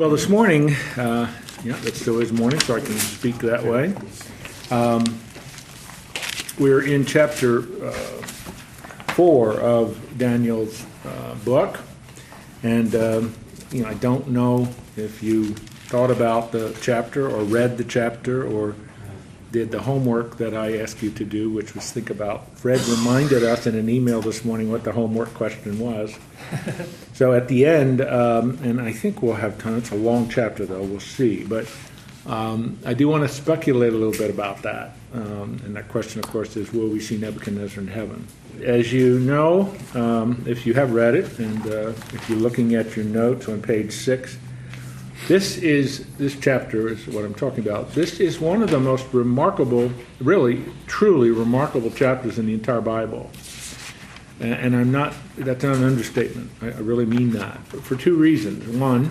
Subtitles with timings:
[0.00, 1.30] Well, this morning, uh,
[1.62, 3.94] yeah, it still is morning, so I can speak that way.
[4.70, 5.20] Um,
[6.58, 7.92] we're in chapter uh,
[9.12, 11.80] four of Daniel's uh, book,
[12.62, 13.34] and um,
[13.70, 15.52] you know, I don't know if you
[15.90, 18.74] thought about the chapter or read the chapter or
[19.52, 22.48] did the homework that I asked you to do, which was think about.
[22.58, 26.16] Fred reminded us in an email this morning what the homework question was.
[27.14, 29.76] so at the end, um, and I think we'll have time.
[29.76, 30.82] It's a long chapter, though.
[30.82, 31.44] We'll see.
[31.44, 31.70] But
[32.26, 34.92] um, I do want to speculate a little bit about that.
[35.12, 38.26] Um, and that question, of course, is will we see Nebuchadnezzar in heaven?
[38.64, 42.94] As you know, um, if you have read it, and uh, if you're looking at
[42.94, 44.38] your notes on page six,
[45.28, 47.92] this is this chapter is what I'm talking about.
[47.92, 53.30] This is one of the most remarkable, really, truly remarkable chapters in the entire Bible.
[54.40, 56.50] And, I'm not that's not an understatement.
[56.62, 58.66] I, I really mean that for two reasons.
[58.76, 59.10] One,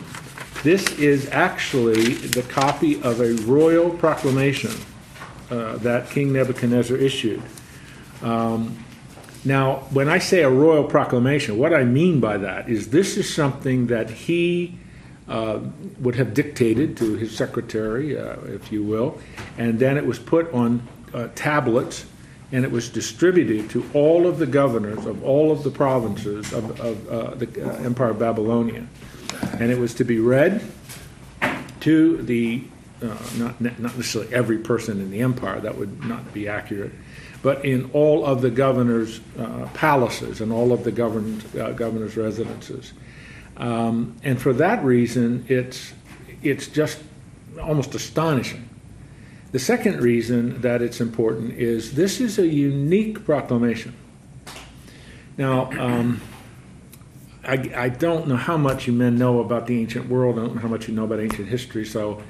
[0.64, 4.72] this is actually the copy of a royal proclamation
[5.52, 7.42] uh, that King Nebuchadnezzar issued.
[8.22, 8.84] Um,
[9.46, 13.34] now, when I say a royal proclamation, what I mean by that is this is
[13.34, 14.78] something that he
[15.30, 15.60] uh,
[16.00, 19.20] would have dictated to his secretary, uh, if you will,
[19.60, 20.82] and then it was put on
[21.14, 22.06] uh, tablets
[22.52, 26.80] and it was distributed to all of the governors of all of the provinces of,
[26.80, 28.88] of uh, the uh, Empire of Babylonia.
[29.60, 30.64] And it was to be read
[31.82, 32.64] to the,
[33.38, 36.92] not, not necessarily every person in the empire, that would not be accurate,
[37.44, 39.22] but in all of the governors'
[39.76, 41.44] palaces and all of the governors'
[41.76, 42.94] governors' residences.
[43.60, 45.94] Um, and for that reason, it's,
[46.42, 47.04] it's just
[47.62, 48.70] almost astonishing.
[49.52, 53.94] The second reason that it's important is this is a unique proclamation.
[55.38, 56.22] Now, um,
[57.44, 60.38] I, I, don't know how much you men know about the ancient world.
[60.38, 62.22] I don't know how much you know about ancient history, so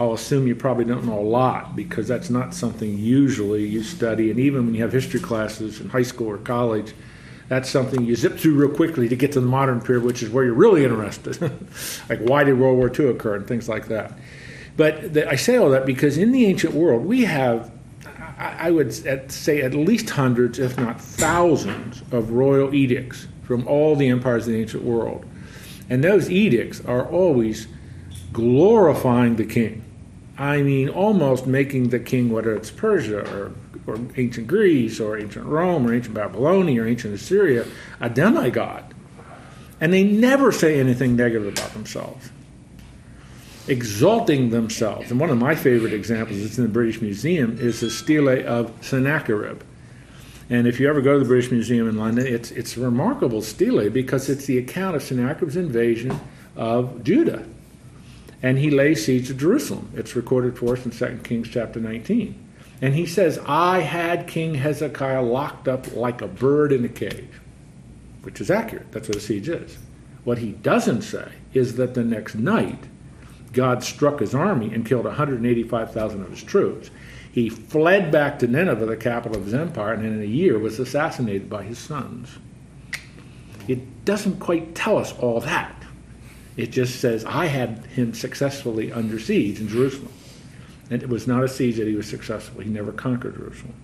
[0.00, 4.30] I'll assume you probably don't know a lot because that's not something usually you study.
[4.30, 6.94] And even when you have history classes in high school or college,
[7.48, 10.30] that's something you zip through real quickly to get to the modern period, which is
[10.30, 11.40] where you're really interested.
[12.08, 14.18] like, why did World War II occur and things like that.
[14.76, 17.70] But the, I say all that because in the ancient world, we have,
[18.06, 18.92] I, I would
[19.30, 24.54] say, at least hundreds, if not thousands, of royal edicts from all the empires of
[24.54, 25.24] the ancient world.
[25.90, 27.68] And those edicts are always
[28.32, 29.84] glorifying the king.
[30.38, 33.52] I mean, almost making the king, whether it's Persia or
[33.86, 37.66] or ancient Greece or ancient Rome or ancient Babylonia or ancient Assyria
[38.00, 38.94] a demigod.
[39.80, 42.30] And they never say anything negative about themselves,
[43.68, 45.10] exalting themselves.
[45.10, 48.72] And one of my favorite examples, it's in the British Museum, is the stele of
[48.80, 49.62] Sennacherib.
[50.50, 53.42] And if you ever go to the British Museum in London, it's, it's a remarkable
[53.42, 56.18] stele because it's the account of Sennacherib's invasion
[56.54, 57.44] of Judah.
[58.42, 59.90] And he lays siege to Jerusalem.
[59.94, 62.43] It's recorded for us in 2 Kings chapter 19.
[62.84, 67.30] And he says, I had King Hezekiah locked up like a bird in a cage,
[68.20, 68.92] which is accurate.
[68.92, 69.78] That's what a siege is.
[70.24, 72.84] What he doesn't say is that the next night,
[73.54, 76.90] God struck his army and killed 185,000 of his troops.
[77.32, 80.78] He fled back to Nineveh, the capital of his empire, and in a year was
[80.78, 82.36] assassinated by his sons.
[83.66, 85.74] It doesn't quite tell us all that.
[86.58, 90.12] It just says, I had him successfully under siege in Jerusalem.
[90.90, 92.60] And it was not a siege that he was successful.
[92.60, 93.74] He never conquered Jerusalem.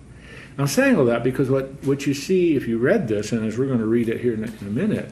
[0.57, 3.57] I'm saying all that because what, what you see if you read this, and as
[3.57, 5.11] we're going to read it here in a, in a minute,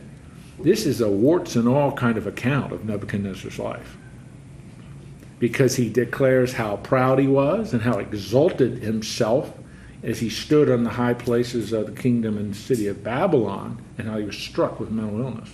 [0.59, 3.97] this is a warts and all kind of account of Nebuchadnezzar's life.
[5.39, 9.53] Because he declares how proud he was and how exalted himself
[10.03, 14.07] as he stood on the high places of the kingdom and city of Babylon, and
[14.07, 15.49] how he was struck with mental illness.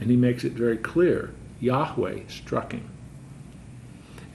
[0.00, 2.88] And he makes it very clear Yahweh struck him.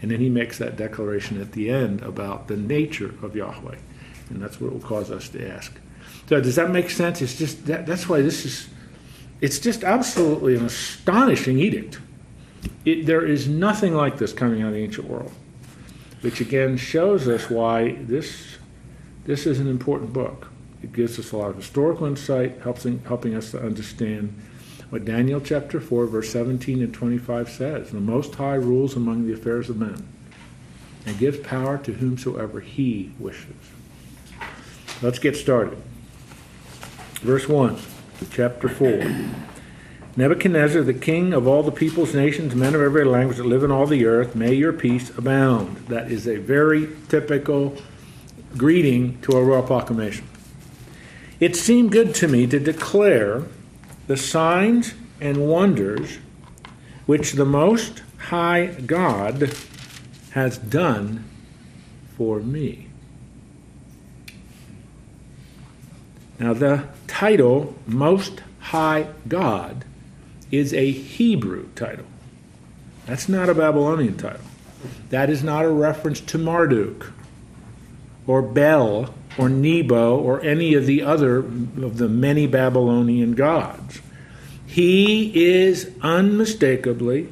[0.02, 3.78] And then he makes that declaration at the end about the nature of Yahweh.
[4.30, 5.74] And that's what will cause us to ask.
[6.28, 7.22] So does that make sense?
[7.22, 8.70] It's just that, that's why this is
[9.42, 12.00] it's just absolutely an astonishing edict.
[12.86, 15.32] It, there is nothing like this coming out of the ancient world,
[16.22, 18.58] which again shows us why this
[19.26, 20.48] this is an important book.
[20.82, 24.34] It gives us a lot of historical insight, helping helping us to understand
[24.92, 27.92] what Daniel chapter 4, verse 17 and 25 says.
[27.92, 30.06] The Most High rules among the affairs of men
[31.06, 33.56] and gives power to whomsoever he wishes.
[35.02, 35.78] Let's get started.
[37.22, 37.80] Verse 1,
[38.32, 39.06] chapter 4.
[40.18, 43.72] Nebuchadnezzar, the king of all the peoples, nations, men of every language that live in
[43.72, 45.78] all the earth, may your peace abound.
[45.88, 47.78] That is a very typical
[48.58, 50.28] greeting to a royal proclamation.
[51.40, 53.44] It seemed good to me to declare
[54.08, 56.18] the signs and wonders
[57.06, 59.54] which the Most High God
[60.32, 61.24] has done
[62.16, 62.88] for me.
[66.40, 69.86] Now, the title, Most High God,
[70.52, 72.06] is a Hebrew title.
[73.06, 74.42] That's not a Babylonian title.
[75.10, 77.12] That is not a reference to Marduk
[78.26, 84.00] or Bel or Nebo or any of the other of the many Babylonian gods.
[84.68, 87.28] He is unmistakably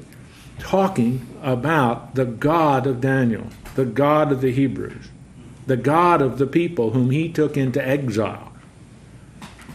[0.58, 5.10] talking about the God of Daniel, the God of the Hebrews,
[5.68, 8.54] the God of the people whom he took into exile.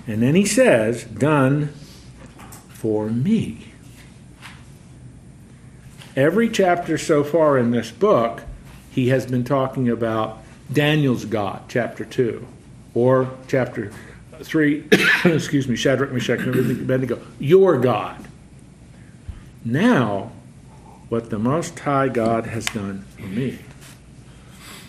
[0.08, 1.69] And then he says, Done
[2.69, 3.69] for me.
[6.16, 8.42] Every chapter so far in this book,
[8.90, 12.46] he has been talking about Daniel's God, chapter 2,
[12.94, 13.93] or chapter
[14.43, 14.84] 3,
[15.25, 18.26] excuse me, Shadrach, Meshach, and Abednego, your God.
[19.64, 20.32] Now,
[21.08, 23.58] what the Most High God has done for me.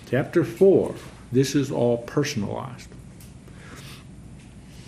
[0.10, 0.96] Chapter 4,
[1.32, 2.90] this is all personalized.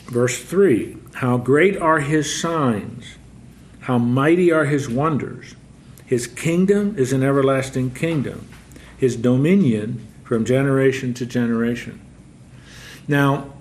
[0.06, 3.18] Verse 3 How great are his signs,
[3.82, 5.56] how mighty are his wonders.
[6.06, 8.48] His kingdom is an everlasting kingdom,
[8.98, 12.02] his dominion from generation to generation.
[13.08, 13.54] Now,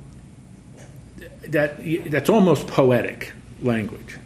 [1.49, 1.77] that,
[2.11, 3.33] that's almost poetic
[3.63, 4.19] language.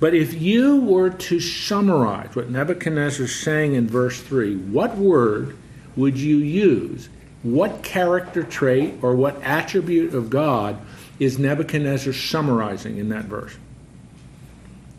[0.00, 5.56] But if you were to summarize what Nebuchadnezzar is saying in verse 3, what word
[5.96, 7.10] would you use?
[7.42, 10.78] What character trait or what attribute of God
[11.18, 13.54] is Nebuchadnezzar summarizing in that verse?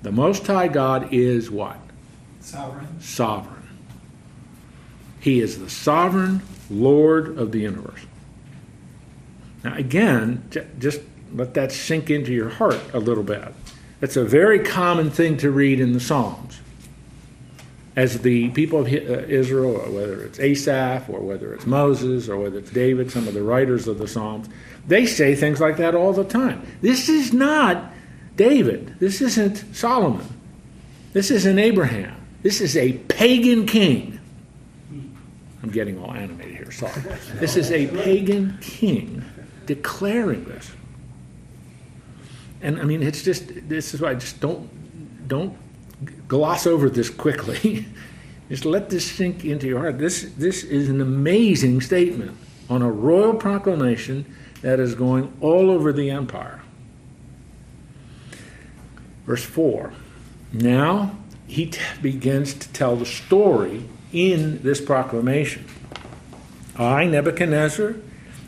[0.03, 1.77] The Most High God is what?
[2.39, 3.01] Sovereign.
[3.01, 3.55] Sovereign.
[5.25, 8.01] He is the sovereign Lord of the universe.
[9.63, 11.01] Now, again, just
[11.33, 13.51] let that sink into your heart a little bit.
[14.04, 16.60] It's a very common thing to read in the Psalms.
[17.95, 22.60] As the people of uh, Israel, whether it's Asaph or whether it's Moses or whether
[22.60, 24.48] it's David, some of the writers of the Psalms,
[24.86, 26.68] they say things like that all the time.
[26.81, 27.92] This is not
[28.36, 29.00] David.
[29.00, 30.28] This isn't Solomon.
[31.13, 32.16] This isn't Abraham.
[32.44, 34.15] This is a pagan king.
[35.66, 37.02] I'm getting all animated here, sorry.
[37.40, 39.26] This is a pagan king
[39.66, 40.72] declaring this.
[42.62, 45.58] And I mean, it's just, this is why I just don't, don't
[46.28, 47.88] gloss over this quickly.
[48.50, 49.98] just let this sink into your heart.
[49.98, 52.38] This, this is an amazing statement
[52.70, 54.24] on a royal proclamation
[54.62, 56.62] that is going all over the empire.
[59.26, 59.94] Verse 4
[60.54, 61.18] Now
[61.48, 63.86] he t- begins to tell the story
[64.16, 65.66] in this proclamation.
[66.78, 67.96] I, Nebuchadnezzar,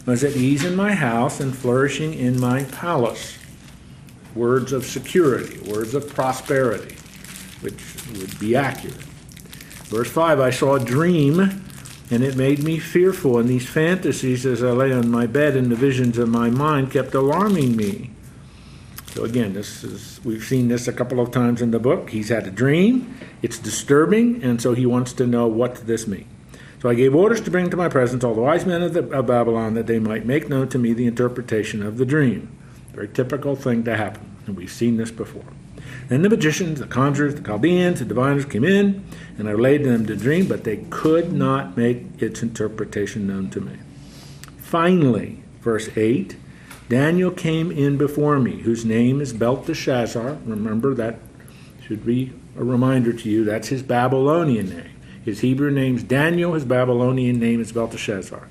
[0.06, 3.38] was at ease in my house and flourishing in my palace.
[4.34, 6.96] Words of security, words of prosperity,
[7.62, 7.82] which
[8.18, 8.96] would be accurate.
[9.90, 11.40] Verse 5 I saw a dream,
[12.10, 15.70] and it made me fearful, and these fantasies as I lay on my bed and
[15.70, 18.12] the visions of my mind kept alarming me.
[19.18, 22.12] So again, this is we've seen this a couple of times in the book.
[22.12, 26.28] He's had a dream, it's disturbing, and so he wants to know what this mean.
[26.84, 29.10] So I gave orders to bring to my presence all the wise men of, the,
[29.10, 32.56] of Babylon that they might make known to me the interpretation of the dream.
[32.94, 35.52] Very typical thing to happen, and we've seen this before.
[36.10, 39.04] Then the magicians, the conjurers, the Chaldeans, the diviners came in,
[39.40, 43.50] and I relayed to them the dream, but they could not make its interpretation known
[43.50, 43.80] to me.
[44.60, 46.36] Finally, verse 8
[46.90, 50.38] Daniel came in before me, whose name is Belteshazzar.
[50.46, 51.20] Remember, that
[51.86, 53.44] should be a reminder to you.
[53.44, 54.92] That's his Babylonian name.
[55.24, 58.48] His Hebrew name is Daniel, his Babylonian name is Belteshazzar,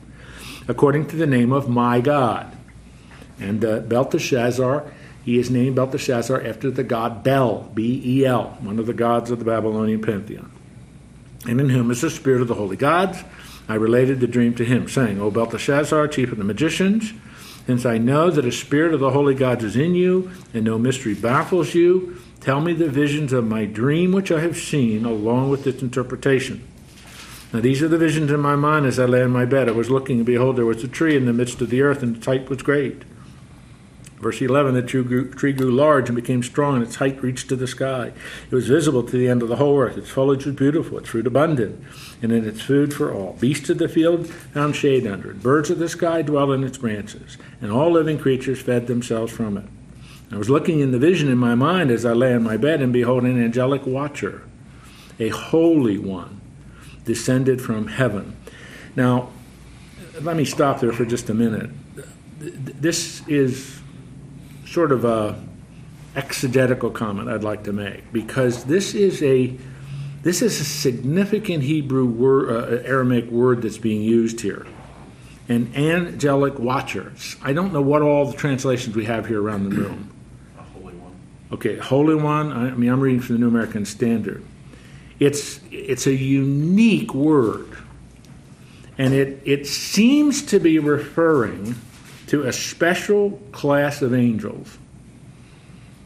[0.69, 2.55] according to the name of my God.
[3.41, 4.93] And uh, Belteshazzar,
[5.25, 9.31] he is named Belteshazzar after the god Bel, B E L, one of the gods
[9.31, 10.53] of the Babylonian pantheon.
[11.49, 13.25] And in whom is the spirit of the holy gods.
[13.69, 17.13] I related the dream to him, saying, O Belteshazzar, chief of the magicians,
[17.67, 20.79] since I know that a spirit of the holy gods is in you, and no
[20.79, 25.51] mystery baffles you, Tell me the visions of my dream which I have seen, along
[25.51, 26.63] with its interpretation.
[27.53, 29.69] Now these are the visions in my mind as I lay in my bed.
[29.69, 32.05] I was looking, and behold, there was a tree in the midst of the earth,
[32.05, 33.03] and its height was great.
[34.19, 37.49] Verse 11 The tree grew, tree grew large and became strong, and its height reached
[37.51, 38.13] to the sky.
[38.51, 39.99] It was visible to the end of the whole earth.
[39.99, 41.83] Its foliage was beautiful, its fruit abundant,
[42.23, 43.37] and in its food for all.
[43.41, 45.43] Beasts of the field found shade under it.
[45.43, 49.59] Birds of the sky dwell in its branches, and all living creatures fed themselves from
[49.59, 49.65] it.
[50.33, 52.81] I was looking in the vision in my mind as I lay in my bed,
[52.81, 54.43] and behold, an angelic watcher,
[55.21, 56.41] a holy one,
[57.05, 58.35] descended from heaven.
[58.97, 59.29] Now,
[60.23, 61.71] let me stop there for just a minute.
[62.39, 63.81] This is
[64.67, 65.43] sort of a
[66.15, 69.57] exegetical comment I'd like to make because this is a
[70.23, 74.67] This is a significant Hebrew word, uh, Aramaic word that's being used here.
[75.49, 77.13] An angelic watcher.
[77.41, 80.11] I don't know what all the translations we have here around the room.
[80.59, 81.15] A holy one.
[81.53, 82.51] Okay, Holy One.
[82.53, 84.43] I mean, I'm reading from the New American Standard.
[85.21, 87.69] It's it's a unique word,
[88.99, 91.77] and it it seems to be referring
[92.27, 94.79] to a special class of angels.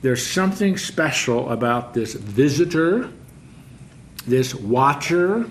[0.03, 3.11] There's something special about this visitor,
[4.27, 5.49] this watcher,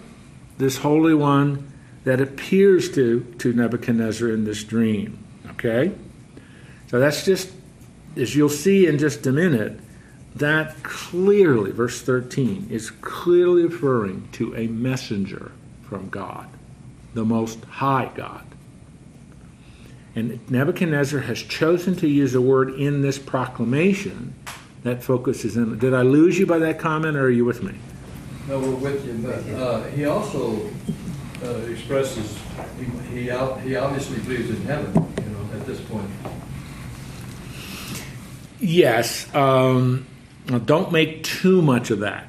[0.57, 1.71] this Holy One
[2.03, 5.23] that appears to, to Nebuchadnezzar in this dream.
[5.51, 5.91] Okay?
[6.87, 7.51] So that's just,
[8.15, 9.79] as you'll see in just a minute,
[10.35, 15.51] that clearly, verse 13, is clearly referring to a messenger
[15.83, 16.47] from God,
[17.13, 18.45] the Most High God.
[20.15, 24.33] And Nebuchadnezzar has chosen to use a word in this proclamation
[24.83, 25.77] that focuses in.
[25.77, 27.75] Did I lose you by that comment, or are you with me?
[28.47, 30.69] No, we're with you, but uh, he also
[31.43, 32.37] uh, expresses,
[32.79, 34.91] he, he, he obviously believes in heaven,
[35.23, 36.09] you know, at this point.
[38.59, 39.33] Yes.
[39.35, 40.07] Um,
[40.65, 42.27] don't make too much of that.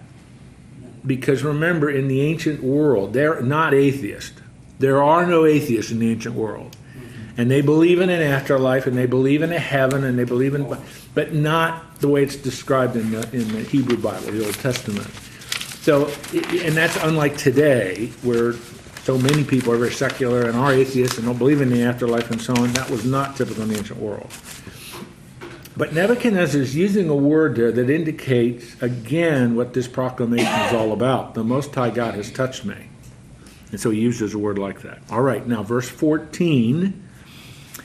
[1.07, 4.39] Because remember, in the ancient world, they're not atheists.
[4.79, 6.77] There are no atheists in the ancient world.
[7.37, 10.55] And they believe in an afterlife, and they believe in a heaven, and they believe
[10.55, 10.77] in,
[11.15, 15.09] but not the way it's described in the, in the Hebrew Bible, the Old Testament.
[15.83, 18.55] So, and that's unlike today, where
[19.03, 22.31] so many people are very secular and are atheists and don't believe in the afterlife
[22.31, 22.73] and so on.
[22.75, 24.31] That was not typical in the ancient world.
[25.77, 30.93] But Nebuchadnezzar is using a word there that indicates, again, what this proclamation is all
[30.93, 31.33] about.
[31.35, 32.77] The Most High God has touched me.
[33.71, 34.99] And so he uses a word like that.
[35.11, 37.09] All right, now verse 14.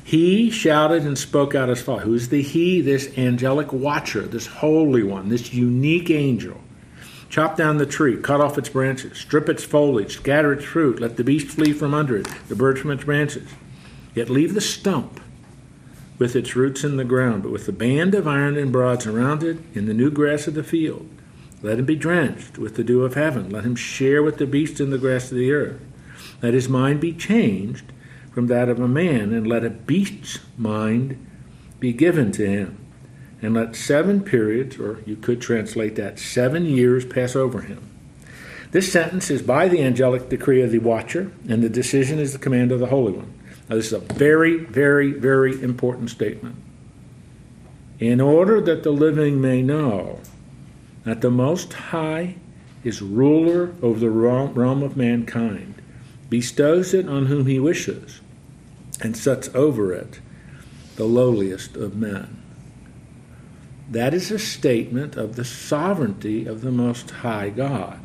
[0.05, 2.03] He shouted and spoke out as follows.
[2.03, 2.79] Who's the he?
[2.79, 6.61] This angelic watcher, this holy one, this unique angel.
[7.27, 11.17] Chop down the tree, cut off its branches, strip its foliage, scatter its fruit, let
[11.17, 13.49] the beast flee from under it, the birds from its branches.
[14.13, 15.19] Yet leave the stump
[16.19, 19.41] with its roots in the ground, but with the band of iron and broads around
[19.41, 21.09] it in the new grass of the field.
[21.63, 23.49] Let him be drenched with the dew of heaven.
[23.49, 25.81] Let him share with the beast in the grass of the earth.
[26.43, 27.91] Let his mind be changed
[28.35, 31.25] from that of a man, and let a beast's mind
[31.79, 32.77] be given to him.
[33.41, 37.89] And let seven periods, or you could translate that, seven years pass over him.
[38.71, 42.39] This sentence is by the angelic decree of the watcher, and the decision is the
[42.39, 43.33] command of the Holy One.
[43.69, 46.57] Now, this is a very, very, very important statement.
[47.99, 50.19] In order that the living may know
[51.05, 52.35] that the Most High
[52.83, 55.75] is ruler over the realm of mankind,
[56.29, 58.19] bestows it on whom he wishes,
[59.01, 60.19] and sets over it
[60.95, 62.41] the lowliest of men.
[63.89, 67.99] That is a statement of the sovereignty of the Most High God.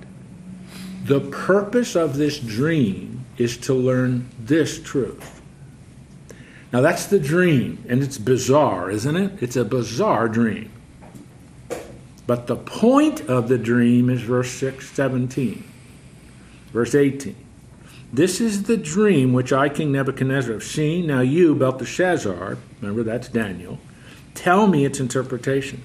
[1.05, 5.41] The purpose of this dream is to learn this truth
[6.73, 9.43] now that's the dream, and it's bizarre, isn't it?
[9.43, 10.71] It's a bizarre dream.
[12.27, 15.65] But the point of the dream is verse 6, 17.
[16.73, 17.35] Verse 18.
[18.13, 21.07] This is the dream which I, King Nebuchadnezzar, have seen.
[21.07, 23.79] Now you, Belteshazzar, remember that's Daniel,
[24.35, 25.83] tell me its interpretation.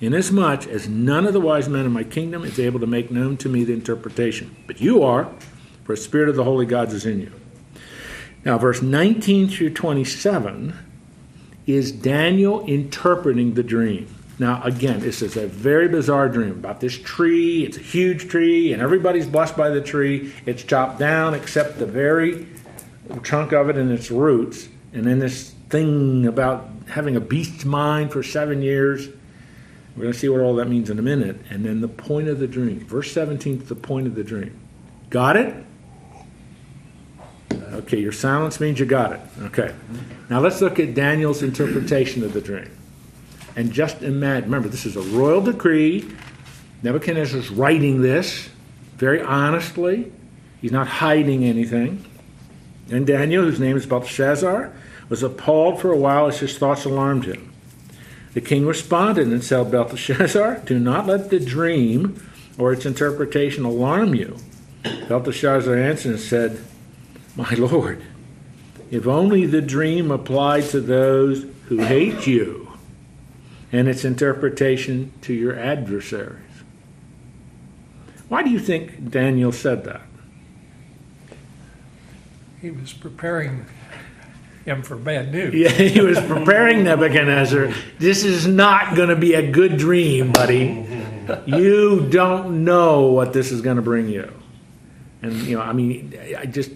[0.00, 3.38] Inasmuch as none of the wise men in my kingdom is able to make known
[3.38, 5.32] to me the interpretation, but you are,
[5.84, 7.32] for the Spirit of the holy gods is in you.
[8.44, 10.76] Now, verse 19 through 27
[11.66, 14.14] is Daniel interpreting the dream.
[14.38, 17.64] Now, again, this is a very bizarre dream about this tree.
[17.64, 20.32] It's a huge tree, and everybody's blessed by the tree.
[20.44, 22.46] It's chopped down except the very
[23.22, 24.68] chunk of it and its roots.
[24.92, 29.08] And then this thing about having a beast's mind for seven years.
[29.96, 31.36] We're going to see what all that means in a minute.
[31.50, 32.80] And then the point of the dream.
[32.80, 34.58] Verse 17 is the point of the dream.
[35.10, 35.54] Got it?
[37.52, 39.20] Okay, your silence means you got it.
[39.42, 39.74] Okay.
[40.28, 42.70] Now let's look at Daniel's interpretation of the dream.
[43.56, 46.10] And just imagine, remember, this is a royal decree.
[46.82, 48.48] Nebuchadnezzar is writing this
[48.96, 50.12] very honestly.
[50.60, 52.04] He's not hiding anything.
[52.90, 54.72] And Daniel, whose name is Belteshazzar,
[55.08, 57.52] was appalled for a while as his thoughts alarmed him.
[58.34, 62.20] The king responded and said, Belteshazzar, do not let the dream
[62.58, 64.36] or its interpretation alarm you.
[65.08, 66.60] Belteshazzar answered and said,
[67.36, 68.02] my Lord,
[68.90, 72.63] if only the dream applied to those who hate you
[73.74, 76.38] and its interpretation to your adversaries.
[78.28, 80.02] Why do you think Daniel said that?
[82.62, 83.66] He was preparing
[84.64, 85.54] him for bad news.
[85.54, 87.74] Yeah, he was preparing Nebuchadnezzar.
[87.98, 90.86] This is not going to be a good dream, buddy.
[91.44, 94.32] you don't know what this is going to bring you.
[95.20, 96.70] And, you know, I mean, I just,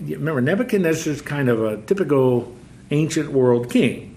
[0.00, 2.52] remember, Nebuchadnezzar's kind of a typical
[2.90, 4.11] ancient world king.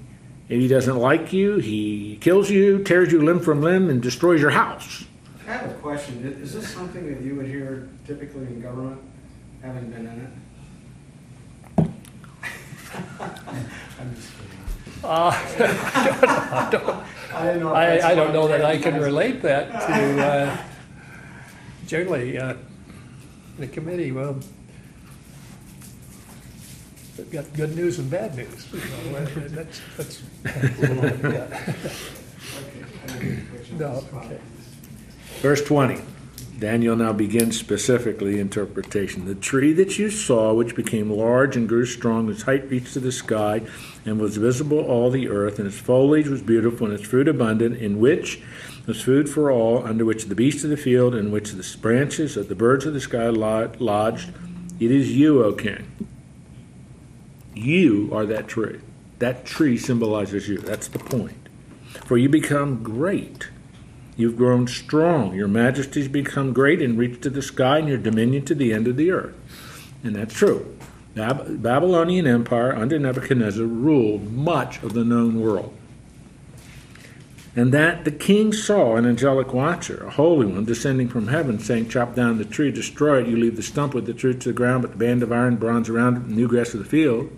[0.48, 4.40] If he doesn't like you, he kills you, tears you limb from limb, and destroys
[4.40, 5.06] your house.
[5.48, 6.24] I have a question.
[6.24, 9.02] Is this something that you would hear typically in government,
[9.64, 10.30] having been in it?
[13.20, 14.56] I'm just kidding.
[15.04, 15.32] Uh,
[17.34, 20.26] I didn't know if that's I, I don't know that I can relate that to,
[20.26, 20.58] uh,
[21.86, 22.56] generally, uh,
[23.58, 24.40] the committee, well,
[27.18, 28.68] we've got good news and bad news.
[28.72, 28.80] you
[29.12, 30.52] know, and That's, that's, yeah.
[32.58, 34.40] Okay, I didn't put you on No, okay.
[35.42, 36.02] Verse 20
[36.60, 39.26] Daniel now begins specifically interpretation.
[39.26, 43.02] The tree that you saw, which became large and grew strong, its height reached to
[43.02, 43.62] the sky,
[44.06, 47.78] and was visible all the earth, and its foliage was beautiful, and its fruit abundant,
[47.78, 48.42] in which
[48.88, 52.38] was food for all, under which the beasts of the field, and which the branches
[52.38, 54.32] of the birds of the sky lo- lodged.
[54.80, 55.86] It is you, O king.
[57.56, 58.82] You are that tree.
[59.20, 60.58] That tree symbolizes you.
[60.58, 61.48] That's the point.
[62.04, 63.48] For you become great.
[64.18, 65.34] You've grown strong.
[65.34, 68.88] Your majesty's become great and reached to the sky, and your dominion to the end
[68.88, 69.36] of the earth.
[70.04, 70.78] And that's true.
[71.16, 75.74] Bab- Babylonian Empire under Nebuchadnezzar ruled much of the known world.
[77.58, 81.88] And that the king saw an angelic watcher, a holy one, descending from heaven, saying,
[81.88, 83.28] Chop down the tree, destroy it.
[83.28, 85.56] You leave the stump with the truth to the ground, but the band of iron,
[85.56, 87.32] bronze around it, and new grass of the field.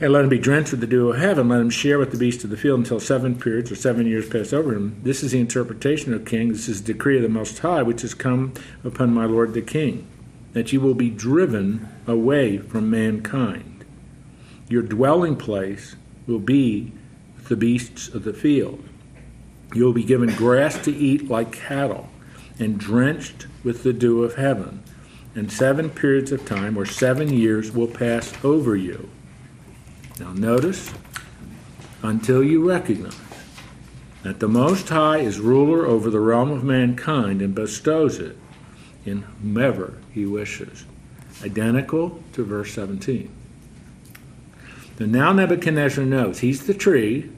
[0.00, 1.48] And let him be drenched with the dew of heaven.
[1.48, 4.28] Let him share with the beasts of the field until seven periods or seven years
[4.28, 5.00] pass over him.
[5.04, 6.48] This is the interpretation of king.
[6.48, 9.62] This is the decree of the Most High, which has come upon my Lord the
[9.62, 10.04] king,
[10.52, 13.84] that you will be driven away from mankind.
[14.68, 15.94] Your dwelling place
[16.26, 16.90] will be
[17.48, 18.82] the beasts of the field.
[19.74, 22.08] You will be given grass to eat like cattle,
[22.58, 24.82] and drenched with the dew of heaven.
[25.34, 29.10] And seven periods of time, or seven years, will pass over you.
[30.20, 30.92] Now, notice,
[32.02, 33.18] until you recognize
[34.22, 38.38] that the Most High is ruler over the realm of mankind and bestows it
[39.04, 40.84] in whomever he wishes.
[41.42, 43.30] Identical to verse 17.
[44.98, 47.30] So now Nebuchadnezzar knows he's the tree,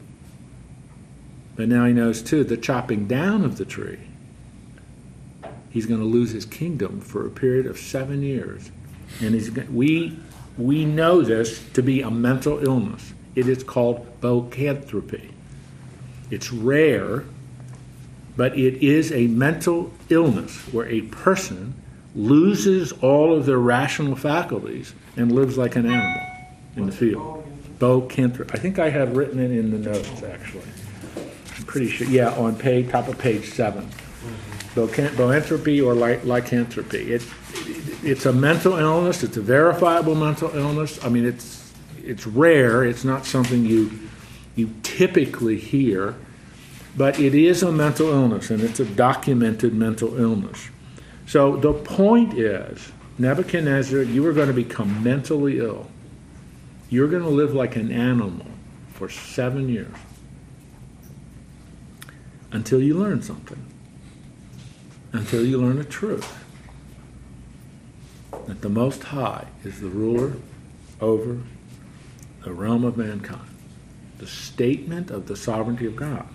[1.57, 3.99] but now he knows too the chopping down of the tree.
[5.71, 8.71] He's going to lose his kingdom for a period of seven years,
[9.21, 10.19] and he's we
[10.57, 13.13] we know this to be a mental illness.
[13.35, 15.31] It is called boanthropy.
[16.31, 17.25] It's rare,
[18.37, 21.75] but it is a mental illness where a person
[22.15, 26.27] loses all of their rational faculties and lives like an animal
[26.77, 27.47] in the field.
[27.79, 28.55] Boanthropy.
[28.55, 30.63] I think I have written it in the notes actually.
[31.77, 32.07] Pretty sure.
[32.07, 33.87] Yeah, on page top of page seven.
[34.75, 37.13] Boanthropy or ly- lycanthropy.
[37.13, 37.23] It,
[38.03, 39.23] it's a mental illness.
[39.23, 40.99] It's a verifiable mental illness.
[41.05, 42.83] I mean, it's it's rare.
[42.83, 43.91] It's not something you
[44.55, 46.15] you typically hear,
[46.97, 50.71] but it is a mental illness, and it's a documented mental illness.
[51.27, 55.89] So the point is, Nebuchadnezzar, you are going to become mentally ill.
[56.89, 58.47] You're going to live like an animal
[58.95, 59.93] for seven years
[62.53, 63.65] until you learn something,
[65.13, 66.45] until you learn the truth
[68.47, 70.35] that the Most High is the ruler
[71.01, 71.39] over
[72.45, 73.49] the realm of mankind.
[74.19, 76.27] The statement of the sovereignty of God.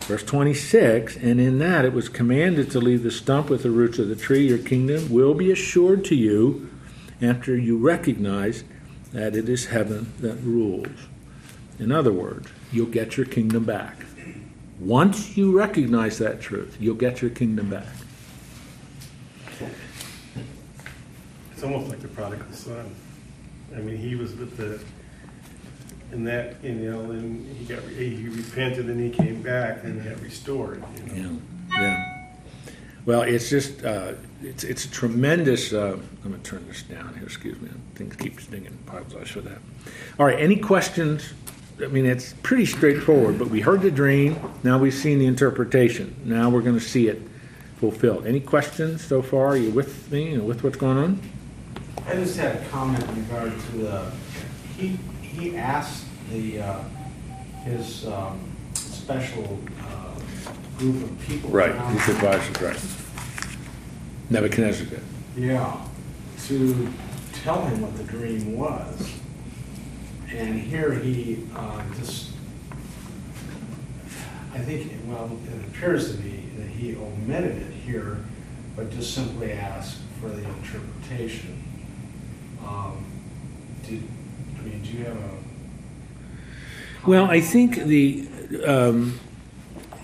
[0.00, 3.98] Verse 26, and in that it was commanded to leave the stump with the roots
[3.98, 4.48] of the tree.
[4.48, 6.70] Your kingdom will be assured to you
[7.20, 8.64] after you recognize
[9.12, 11.08] that it is heaven that rules.
[11.78, 14.05] In other words, you'll get your kingdom back.
[14.78, 17.86] Once you recognize that truth, you'll get your kingdom back.
[21.52, 22.94] It's almost like the prodigal son.
[23.74, 24.78] I mean, he was with the,
[26.12, 30.20] and that, you know, and he got, he repented and he came back and got
[30.22, 31.38] restored, you know.
[31.70, 32.26] Yeah, yeah.
[33.06, 34.12] Well, it's just, uh,
[34.42, 37.70] it's, it's a tremendous, uh, I'm going to turn this down here, excuse me.
[37.94, 38.76] Things keep stinging.
[38.86, 39.58] Apologize for that.
[40.18, 41.32] All right, any questions?
[41.82, 44.40] I mean, it's pretty straightforward, but we heard the dream.
[44.62, 46.16] Now we've seen the interpretation.
[46.24, 47.20] Now we're going to see it
[47.76, 48.26] fulfilled.
[48.26, 49.48] Any questions so far?
[49.48, 51.20] Are you with me and with what's going on?
[52.06, 54.10] I just had a comment in regard to the,
[54.78, 56.84] he, he asked the, uh,
[57.64, 58.40] his um,
[58.72, 61.54] special uh, group of people.
[61.54, 64.30] around His advisors, right.
[64.30, 65.02] Nebuchadnezzar did.
[65.36, 65.84] Yeah,
[66.46, 66.88] to
[67.34, 69.12] tell him what the dream was.
[70.36, 72.32] And here he uh, just,
[74.52, 78.22] I think, well, it appears to me, that he omitted it here,
[78.76, 81.62] but just simply asked for the interpretation.
[82.66, 83.02] Um,
[83.86, 84.02] Did,
[84.58, 85.30] I mean, do you have a?
[87.06, 88.28] Well, I think the
[88.66, 89.18] um,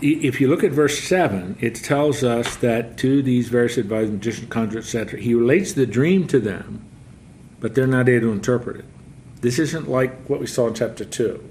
[0.01, 4.49] if you look at verse 7, it tells us that to these various advisors, magicians,
[4.49, 6.85] conjurers, etc., he relates the dream to them,
[7.61, 8.85] but they're not able to interpret it.
[9.43, 11.51] This isn't like what we saw in chapter 2.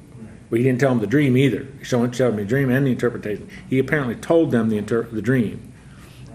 [0.50, 1.68] Well, he didn't tell them the dream either.
[1.80, 3.48] He showed showed them the dream and the interpretation.
[3.70, 5.72] He apparently told them the, inter- the dream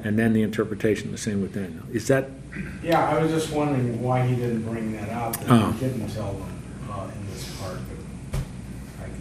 [0.04, 1.82] and then the interpretation, the same with Daniel.
[1.92, 2.30] Is that,
[2.82, 5.72] Yeah, I was just wondering why he didn't bring that out, that Oh.
[5.72, 7.78] he didn't tell them uh, in this part,
[8.32, 8.40] but
[9.00, 9.18] I, I mean,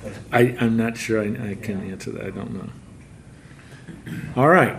[0.00, 2.24] it doesn't- I, I'm not sure I, I can answer that.
[2.26, 2.70] I don't know.
[4.36, 4.76] All right.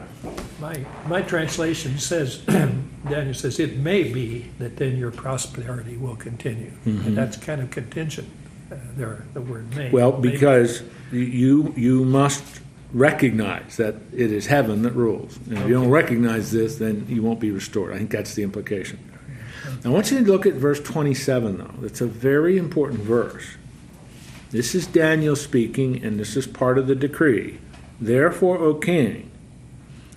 [0.60, 2.42] My, my translation says,
[3.10, 6.72] Daniel says, it may be that then your prosperity will continue.
[6.86, 7.06] Mhm.
[7.08, 8.28] And that's kind of contingent,
[8.72, 9.90] uh, there, the word may.
[9.90, 12.62] Well, because you, you must
[12.94, 15.38] recognize that it is heaven that rules.
[15.50, 17.94] And if you don't recognize this, then you won't be restored.
[17.94, 19.00] I think that's the implication.
[19.84, 21.74] I want you to look at verse 27, though.
[21.86, 23.44] It's a very important verse.
[24.52, 27.58] This is Daniel speaking, and this is part of the decree.
[28.00, 29.30] Therefore, O king,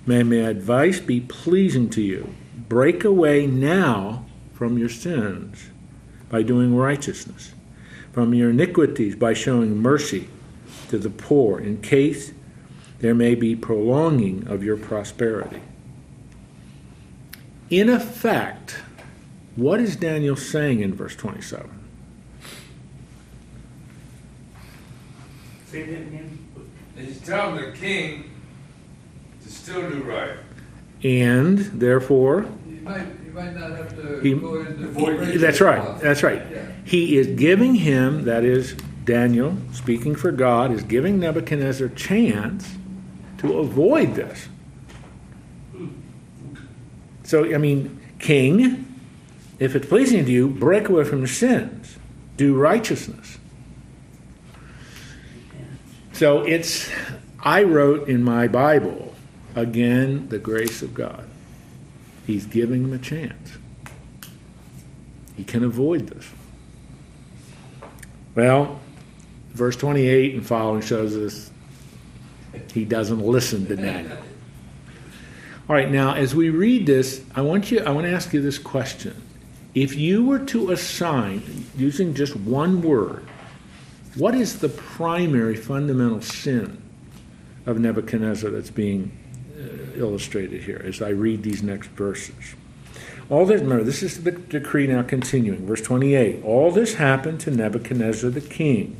[0.04, 2.34] may my advice be pleasing to you.
[2.68, 4.24] Break away now
[4.54, 5.70] from your sins
[6.28, 7.52] by doing righteousness
[8.16, 10.26] from your iniquities by showing mercy
[10.88, 12.32] to the poor, in case
[13.00, 15.60] there may be prolonging of your prosperity.
[17.68, 18.78] In effect,
[19.54, 21.68] what is Daniel saying in verse 27?
[25.66, 26.38] Say that again?
[26.96, 28.30] He's telling the king
[29.42, 30.38] to still do right.
[31.04, 32.55] And therefore, You
[32.86, 35.38] might, you might not have to He- go into.
[35.38, 36.42] that's right, that's right.
[36.50, 36.62] Yeah.
[36.84, 42.76] He is giving him, that is, Daniel, speaking for God, is giving Nebuchadnezzar a chance
[43.38, 44.48] to avoid this.
[47.24, 48.84] So, I mean, king,
[49.58, 51.98] if it's pleasing to you, break away from your sins,
[52.36, 53.38] do righteousness.
[56.12, 56.90] So it's,
[57.40, 59.14] I wrote in my Bible,
[59.54, 61.24] again, the grace of God.
[62.26, 63.52] He's giving him a chance.
[65.36, 66.28] He can avoid this.
[68.34, 68.80] Well,
[69.52, 71.50] verse 28 and following shows us
[72.72, 74.16] he doesn't listen to Daniel.
[75.68, 78.40] All right, now as we read this, I want you I want to ask you
[78.40, 79.22] this question.
[79.74, 81.42] If you were to assign
[81.76, 83.26] using just one word,
[84.16, 86.80] what is the primary fundamental sin
[87.66, 89.12] of Nebuchadnezzar that's being
[89.98, 92.54] illustrated here as I read these next verses?
[93.28, 95.66] All this, remember, this is the decree now continuing.
[95.66, 98.96] Verse 28 All this happened to Nebuchadnezzar the king.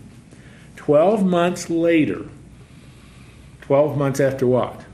[0.75, 2.27] Twelve months later,
[3.63, 4.85] 12 months after what?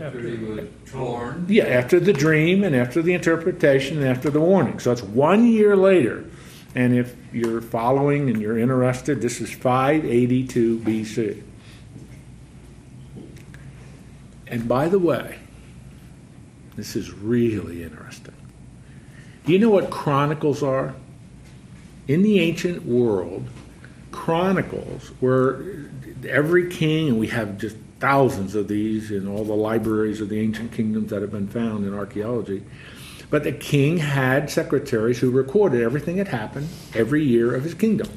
[0.00, 1.44] After he was born.
[1.48, 4.78] Yeah, after the dream and after the interpretation and after the warning.
[4.78, 6.24] So it's one year later.
[6.74, 11.42] And if you're following and you're interested, this is 582 BC.
[14.50, 15.38] And by the way,
[16.76, 18.34] this is really interesting.
[19.46, 20.94] Do you know what chronicles are?
[22.08, 23.46] In the ancient world,
[24.10, 25.64] chronicles were
[26.28, 30.40] every king, and we have just thousands of these in all the libraries of the
[30.40, 32.64] ancient kingdoms that have been found in archaeology.
[33.30, 38.08] But the king had secretaries who recorded everything that happened every year of his kingdom.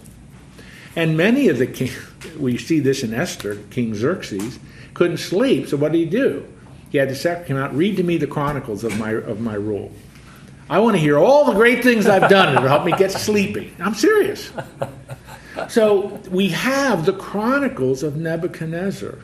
[0.96, 1.91] And many of the king,
[2.39, 4.58] we see this in Esther, King Xerxes,
[4.93, 6.47] couldn't sleep, so what did he do?
[6.89, 9.56] He had the secretary come out, read to me the chronicles of my of my
[9.56, 9.91] rule.
[10.69, 12.56] I want to hear all the great things I've done.
[12.56, 13.73] It'll help me get sleepy.
[13.79, 14.51] I'm serious.
[15.69, 19.19] So we have the chronicles of Nebuchadnezzar.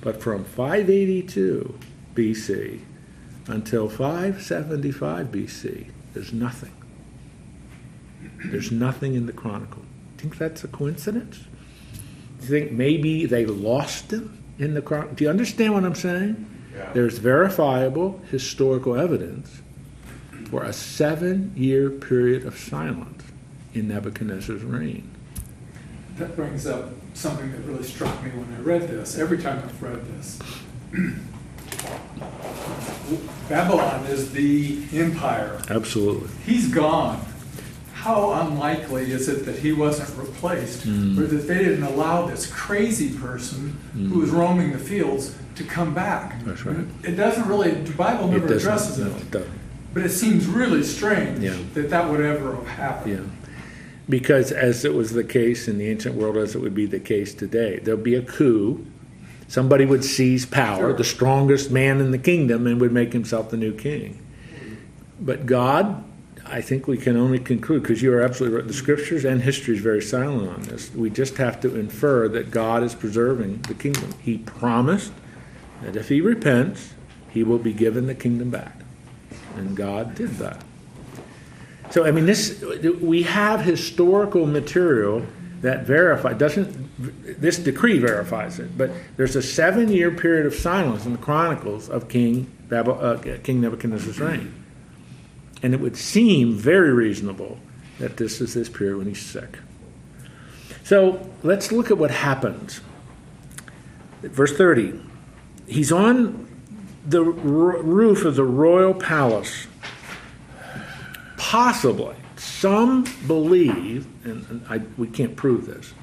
[0.00, 1.78] But from 582
[2.14, 2.80] BC
[3.46, 6.72] until 575 BC, there's nothing.
[8.44, 9.82] There's nothing in the chronicle.
[9.82, 11.38] Do you think that's a coincidence?
[11.38, 15.14] Do you think maybe they lost him in the chronicle?
[15.14, 16.50] Do you understand what I'm saying?
[16.74, 16.90] Yeah.
[16.92, 19.62] There's verifiable historical evidence
[20.50, 23.22] for a seven year period of silence
[23.74, 25.10] in Nebuchadnezzar's reign.
[26.16, 29.82] That brings up something that really struck me when I read this, every time I've
[29.82, 30.38] read this.
[33.48, 35.60] Babylon is the empire.
[35.68, 36.30] Absolutely.
[36.46, 37.24] He's gone.
[38.04, 41.18] How unlikely is it that he wasn't replaced, Mm.
[41.18, 45.94] or that they didn't allow this crazy person who was roaming the fields to come
[45.94, 46.38] back?
[46.42, 46.44] Mm.
[46.44, 46.76] That's right.
[47.02, 49.48] It doesn't really, the Bible never doesn't- addresses no, it, it
[49.94, 51.54] but it seems really strange Yeah.
[51.72, 53.14] that that would ever have happened.
[53.14, 53.48] Yeah.
[54.06, 56.98] Because as it was the case in the ancient world, as it would be the
[57.00, 58.84] case today, there'll be a coup,
[59.46, 63.58] Somebody would seize power, the strongest man in the kingdom, and would make himself the
[63.58, 64.18] new king.
[65.20, 66.02] But God,
[66.46, 69.76] I think we can only conclude, because you are absolutely right, the scriptures and history
[69.76, 70.94] is very silent on this.
[70.94, 74.14] We just have to infer that God is preserving the kingdom.
[74.20, 75.12] He promised
[75.82, 76.94] that if he repents,
[77.30, 78.80] he will be given the kingdom back.
[79.56, 80.62] And God did that.
[81.90, 82.62] So, I mean, this
[83.00, 85.24] we have historical material
[85.60, 91.12] that verify doesn't this decree verifies it, but there's a seven-year period of silence in
[91.12, 94.63] the Chronicles of King uh, King Nebuchadnezzar's reign,
[95.64, 97.58] and it would seem very reasonable
[97.98, 99.58] that this is this period when he's sick.
[100.84, 102.82] So let's look at what happens.
[104.20, 105.00] Verse 30.
[105.66, 106.46] He's on
[107.06, 109.66] the r- roof of the royal palace.
[111.38, 115.94] Possibly, some believe, and, and I, we can't prove this,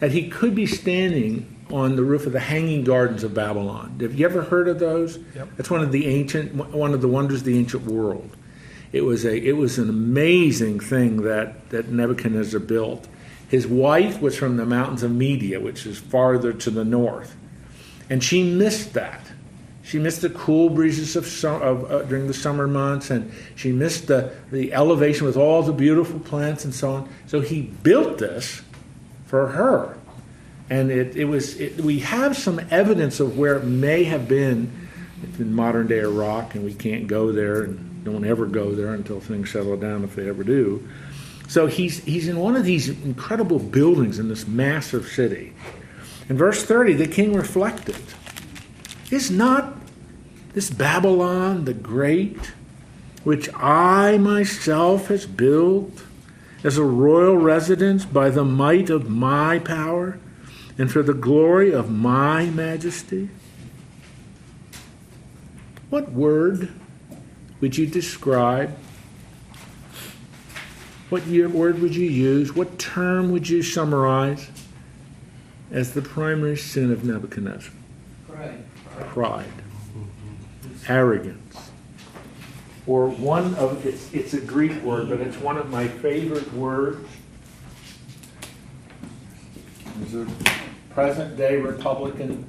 [0.00, 3.98] that he could be standing on the roof of the Hanging Gardens of Babylon.
[4.00, 5.18] Have you ever heard of those?
[5.34, 5.48] Yep.
[5.56, 8.36] That's one of the ancient, one of the wonders of the ancient world.
[8.92, 13.06] It was a, it was an amazing thing that that Nebuchadnezzar built.
[13.48, 17.36] His wife was from the mountains of Media, which is farther to the north,
[18.08, 19.20] and she missed that.
[19.82, 24.06] She missed the cool breezes of, of uh, during the summer months, and she missed
[24.06, 27.08] the, the elevation with all the beautiful plants and so on.
[27.26, 28.62] So he built this
[29.26, 29.98] for her,
[30.68, 31.58] and it, it was.
[31.60, 34.70] It, we have some evidence of where it may have been.
[35.24, 38.94] It's in modern day Iraq, and we can't go there, and don't ever go there
[38.94, 40.86] until things settle down, if they ever do.
[41.48, 45.52] So he's he's in one of these incredible buildings in this massive city.
[46.28, 47.96] In verse 30, the king reflected.
[49.10, 49.76] Is not
[50.52, 52.52] this Babylon the great,
[53.24, 56.04] which I myself has built
[56.62, 60.20] as a royal residence by the might of my power
[60.78, 63.28] and for the glory of my majesty?
[65.88, 66.70] What word
[67.60, 68.76] would you describe?
[71.10, 72.54] What word would you use?
[72.54, 74.48] What term would you summarize
[75.70, 77.72] as the primary sin of Nebuchadnezzar?
[78.28, 78.64] Pride.
[79.08, 79.52] Pride,
[80.88, 81.70] arrogance,
[82.86, 87.08] or one of it's, it's a Greek word, but it's one of my favorite words.
[89.96, 90.32] There's a
[90.90, 92.46] present day Republican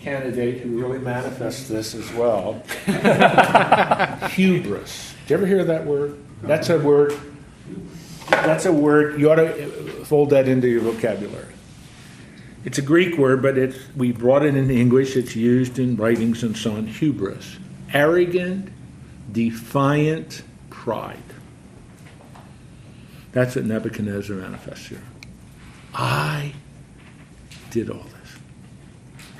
[0.00, 2.62] candidate who really manifests this as well.
[4.30, 5.14] Hubris.
[5.22, 6.18] Did you ever hear that word?
[6.42, 7.18] That's a word.
[8.30, 9.20] That's a word.
[9.20, 11.54] You ought to fold that into your vocabulary.
[12.64, 13.56] It's a Greek word, but
[13.96, 15.16] we brought it into English.
[15.16, 16.86] It's used in writings and so on.
[16.86, 17.58] Hubris.
[17.92, 18.70] Arrogant,
[19.32, 21.16] defiant pride.
[23.32, 25.02] That's what Nebuchadnezzar manifests here.
[25.94, 26.54] I
[27.70, 28.17] did all this.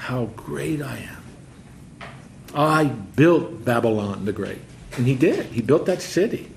[0.09, 2.09] How great I am.
[2.55, 4.57] I built Babylon the Great.
[4.97, 5.45] And he did.
[5.53, 6.51] He built that city.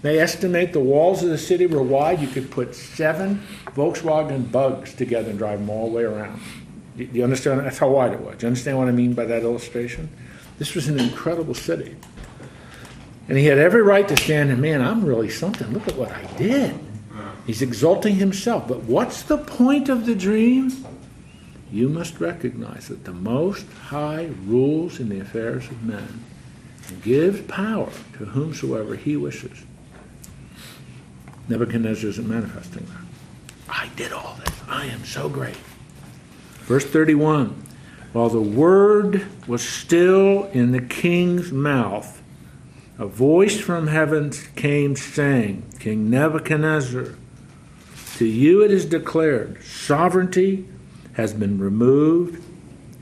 [0.00, 2.22] They estimate the walls of the city were wide.
[2.22, 3.42] You could put seven
[3.76, 6.40] Volkswagen bugs together and drive them all the way around.
[6.96, 7.60] Do you understand?
[7.60, 8.36] That's how wide it was.
[8.38, 10.08] Do you understand what I mean by that illustration?
[10.58, 11.96] This was an incredible city.
[13.28, 15.70] And he had every right to stand and, man, I'm really something.
[15.74, 16.80] Look at what I did.
[17.46, 18.66] He's exalting himself.
[18.66, 20.72] But what's the point of the dream?
[21.70, 26.24] You must recognize that the Most High rules in the affairs of men
[26.88, 29.64] and gives power to whomsoever he wishes.
[31.48, 33.72] Nebuchadnezzar isn't manifesting that.
[33.72, 34.54] I did all this.
[34.68, 35.56] I am so great.
[36.62, 37.62] Verse 31
[38.12, 42.22] While the word was still in the king's mouth,
[42.98, 47.14] a voice from heaven came saying, King Nebuchadnezzar,
[48.16, 50.66] to you it is declared, sovereignty
[51.18, 52.40] has been removed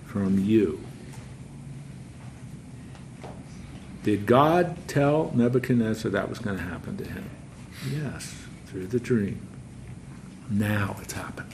[0.06, 0.80] from you.
[4.04, 7.28] Did God tell Nebuchadnezzar that was going to happen to him?
[7.92, 9.46] Yes, through the dream.
[10.48, 11.52] Now it's happened.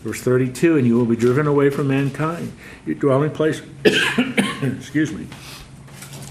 [0.00, 2.50] Verse 32 And you will be driven away from mankind.
[2.86, 5.26] Your dwelling place, excuse me,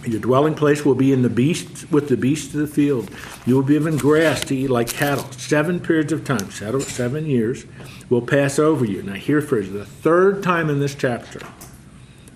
[0.08, 3.10] your dwelling place will be in the beasts with the beasts of the field.
[3.46, 5.30] You will be given grass to eat like cattle.
[5.32, 7.66] Seven periods of time, seven years,
[8.10, 9.04] will pass over you.
[9.04, 11.42] Now, here for the third time in this chapter,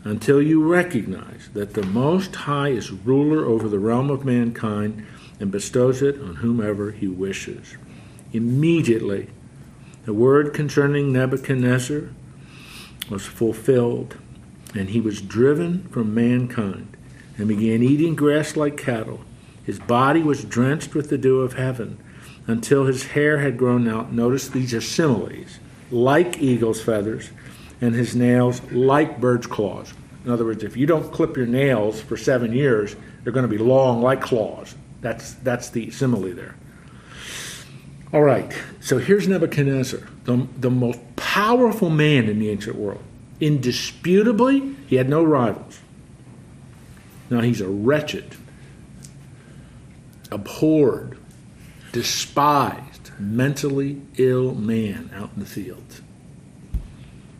[0.04, 5.06] until you recognize that the Most High is ruler over the realm of mankind
[5.40, 7.76] and bestows it on whomever he wishes.
[8.34, 9.30] Immediately,
[10.06, 12.10] the word concerning Nebuchadnezzar
[13.10, 14.18] was fulfilled,
[14.74, 16.91] and he was driven from mankind
[17.42, 19.20] and began eating grass like cattle.
[19.64, 21.98] His body was drenched with the dew of heaven
[22.46, 24.14] until his hair had grown out.
[24.14, 25.58] Notice these are similes,
[25.90, 27.32] like eagle's feathers,
[27.82, 29.92] and his nails like birds' claws.
[30.24, 33.50] In other words, if you don't clip your nails for seven years, they're going to
[33.50, 34.76] be long like claws.
[35.02, 36.56] That's, that's the simile there.
[38.14, 43.02] All right, so here's Nebuchadnezzar, the, the most powerful man in the ancient world.
[43.40, 45.80] Indisputably, he had no rivals.
[47.32, 48.36] Now he's a wretched,
[50.32, 51.18] abhorred,
[51.94, 56.02] despised, mentally ill man out in the fields.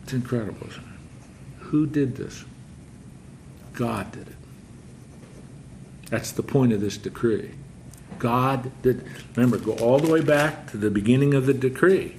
[0.02, 0.66] It's incredible.
[0.66, 1.62] isn't it?
[1.64, 2.44] Who did this?
[3.74, 4.36] God did it.
[6.08, 7.50] That's the point of this decree.
[8.18, 9.04] God did.
[9.36, 12.16] Remember, go all the way back to the beginning of the decree.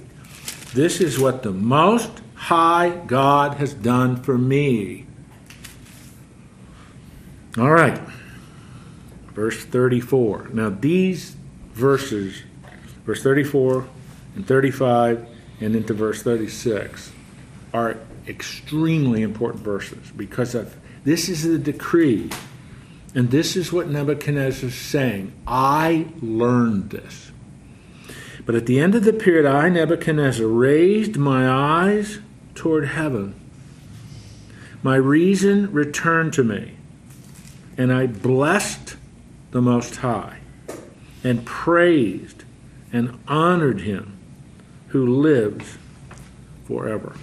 [0.74, 5.06] This is what the Most High God has done for me.
[7.58, 8.00] All right.
[9.32, 10.50] Verse 34.
[10.52, 11.36] Now, these
[11.72, 12.42] verses,
[13.04, 13.86] verse 34
[14.36, 15.26] and 35
[15.60, 17.12] and into verse 36,
[17.72, 22.30] are extremely important verses because of this is the decree.
[23.14, 25.32] And this is what Nebuchadnezzar is saying.
[25.46, 27.30] I learned this.
[28.44, 32.18] But at the end of the period, I, Nebuchadnezzar, raised my eyes
[32.54, 33.34] toward heaven.
[34.82, 36.73] My reason returned to me,
[37.76, 38.96] and I blessed
[39.50, 40.38] the Most High,
[41.22, 42.44] and praised
[42.92, 44.16] and honored him
[44.88, 45.78] who lives
[46.66, 47.14] forever.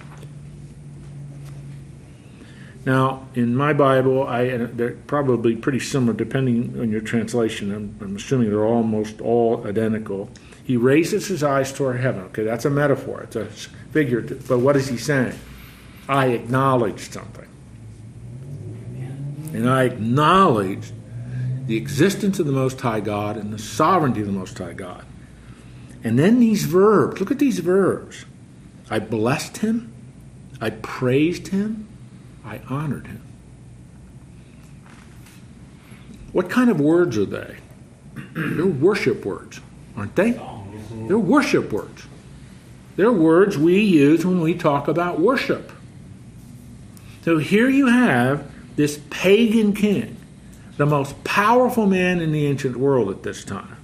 [2.84, 7.72] Now, in my Bible, I they're probably pretty similar depending on your translation.
[7.72, 10.30] I'm, I'm assuming they're almost all identical.
[10.64, 12.24] He raises his eyes toward heaven.
[12.24, 13.22] Okay, that's a metaphor.
[13.22, 13.46] It's a
[13.92, 14.20] figure.
[14.20, 15.38] But what is he saying?
[16.08, 17.48] I acknowledge something,
[19.52, 20.92] and I acknowledged
[21.66, 25.04] the existence of the Most High God and the sovereignty of the Most High God.
[26.04, 27.20] And then these verbs.
[27.20, 28.24] Look at these verbs.
[28.90, 29.92] I blessed him.
[30.60, 31.86] I praised him.
[32.44, 33.22] I honored him.
[36.32, 37.56] What kind of words are they?
[38.34, 39.60] They're worship words,
[39.96, 40.40] aren't they?
[41.06, 42.04] They're worship words.
[42.96, 45.72] They're words we use when we talk about worship.
[47.22, 50.16] So here you have this pagan king,
[50.76, 53.76] the most powerful man in the ancient world at this time.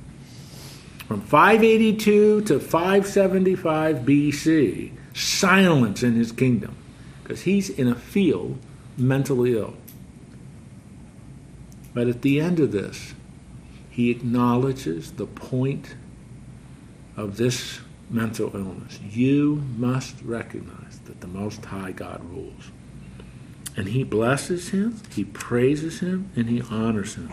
[1.07, 6.77] From 582 to 575 BC, silence in his kingdom
[7.22, 8.59] because he's in a field
[8.96, 9.74] mentally ill.
[11.94, 13.14] But at the end of this,
[13.90, 15.96] he acknowledges the point
[17.16, 19.01] of this mental illness.
[19.11, 22.70] You must recognize that the Most High God rules.
[23.79, 27.31] And he blesses him, he praises him, and he honors him.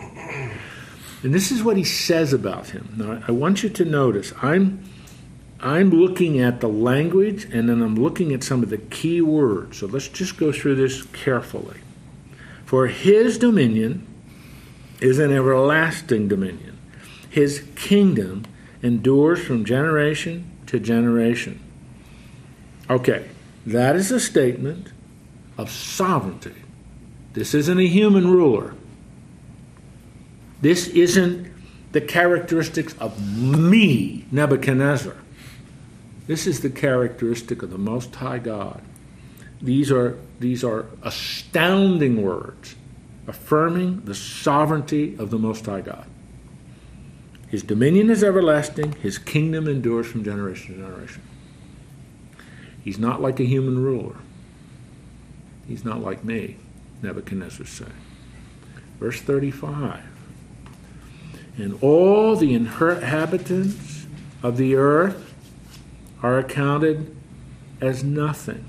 [1.24, 2.94] And this is what he says about him.
[2.96, 4.84] Now, I want you to notice, I'm
[5.58, 9.78] I'm looking at the language and then I'm looking at some of the key words.
[9.78, 11.78] So let's just go through this carefully.
[12.64, 14.06] For his dominion
[15.00, 16.78] is an everlasting dominion,
[17.28, 18.44] his kingdom
[18.84, 21.58] endures from generation to generation.
[22.88, 23.28] Okay,
[23.66, 24.92] that is a statement
[25.56, 26.54] of sovereignty.
[27.32, 28.74] This isn't a human ruler.
[30.60, 31.52] This isn't
[31.92, 35.16] the characteristics of me, Nebuchadnezzar.
[36.26, 38.82] This is the characteristic of the Most High God.
[39.62, 42.74] These are, these are astounding words
[43.26, 46.06] affirming the sovereignty of the Most High God.
[47.48, 51.22] His dominion is everlasting, his kingdom endures from generation to generation.
[52.82, 54.16] He's not like a human ruler.
[55.68, 56.56] He's not like me,
[57.02, 57.92] Nebuchadnezzar said.
[58.98, 60.02] Verse 35
[61.58, 64.06] And all the inhabitants
[64.42, 65.34] of the earth
[66.22, 67.14] are accounted
[67.80, 68.64] as nothing.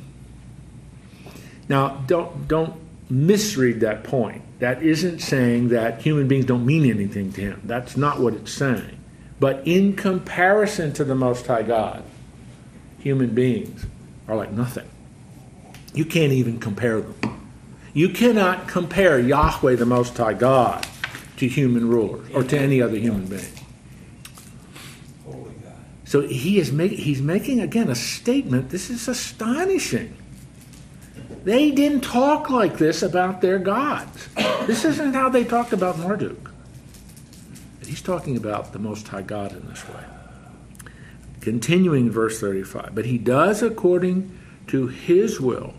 [1.70, 2.80] Now, don't, don't
[3.10, 4.42] misread that point.
[4.60, 7.62] That isn't saying that human beings don't mean anything to him.
[7.64, 9.00] That's not what it's saying.
[9.40, 12.04] But in comparison to the Most High God,
[13.00, 13.86] human beings
[14.28, 14.90] are like nothing.
[15.98, 17.50] You can't even compare them.
[17.91, 20.85] You cannot compare Yahweh, the Most High God,
[21.37, 23.41] to human rulers or to any other human being.
[26.06, 28.69] So he is make, he's making again a statement.
[28.69, 30.15] This is astonishing.
[31.43, 34.29] They didn't talk like this about their gods.
[34.67, 36.52] This isn't how they talked about Marduk.
[37.83, 40.04] He's talking about the Most High God in this way.
[41.41, 42.93] Continuing verse 35.
[42.93, 44.37] But he does according
[44.67, 45.73] to his will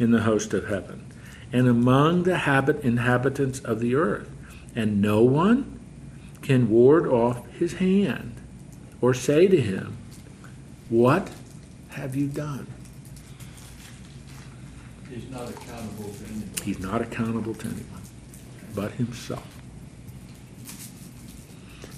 [0.00, 1.04] in the host of heaven
[1.52, 4.28] and among the habit inhabitants of the earth,
[4.74, 5.80] and no one
[6.42, 8.34] can ward off his hand
[9.00, 9.96] or say to him,
[10.88, 11.30] What
[11.90, 12.66] have you done?
[15.10, 16.64] He's not accountable to anybody.
[16.64, 18.00] He's not accountable to anyone
[18.74, 19.46] but himself.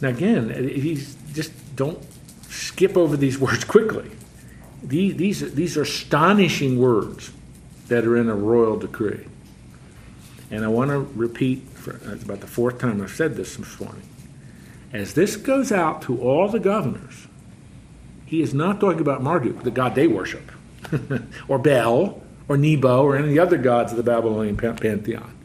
[0.01, 2.03] Now, again, he's just don't
[2.49, 4.11] skip over these words quickly.
[4.83, 7.31] These, these, these are astonishing words
[7.93, 9.27] that are in a royal decree.
[10.51, 13.81] And I want to repeat, for, it's about the fourth time I've said this this
[13.81, 14.03] morning.
[14.95, 17.27] As this goes out to all the governors,
[18.25, 20.51] he is not talking about Marduk, the god they worship,
[21.49, 25.37] or Bel, or Nebo, or any of the other gods of the Babylonian pantheon.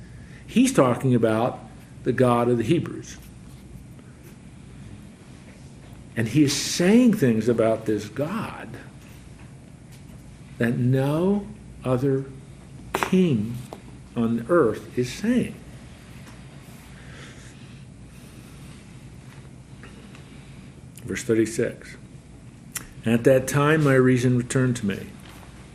[0.46, 1.60] He's talking about
[2.06, 3.18] the God of the Hebrews.
[6.16, 8.70] And he is saying things about this God
[10.60, 11.46] that no
[11.84, 12.26] other
[13.10, 13.56] king
[14.16, 15.56] on earth is saying.
[21.04, 21.96] Verse 36
[23.06, 25.08] At that time my reason returned to me.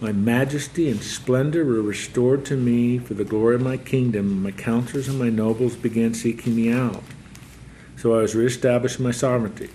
[0.01, 4.43] My majesty and splendor were restored to me for the glory of my kingdom.
[4.43, 7.05] My counselors and my nobles began seeking me out.
[7.97, 9.71] So I was reestablished in my sovereignty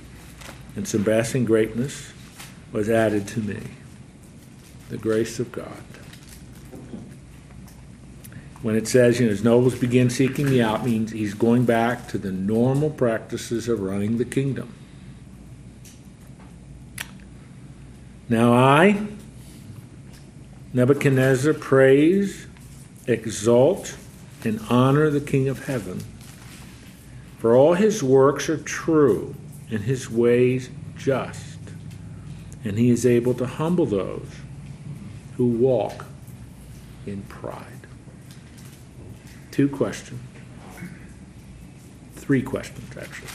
[0.75, 2.11] and surpassing greatness
[2.71, 3.63] was added to me.
[4.89, 5.96] The grace of God.
[8.67, 12.09] When it says, you know, his nobles begin seeking me out, means he's going back
[12.09, 14.73] to the normal practices of running the kingdom.
[18.27, 19.07] Now I,
[20.73, 22.47] Nebuchadnezzar, praise,
[23.07, 23.95] exalt,
[24.43, 26.03] and honor the King of heaven,
[27.37, 29.33] for all his works are true
[29.69, 31.57] and his ways just,
[32.65, 34.27] and he is able to humble those
[35.37, 36.05] who walk
[37.05, 37.86] in pride.
[39.57, 40.21] Two questions.
[42.13, 43.27] Three questions, actually.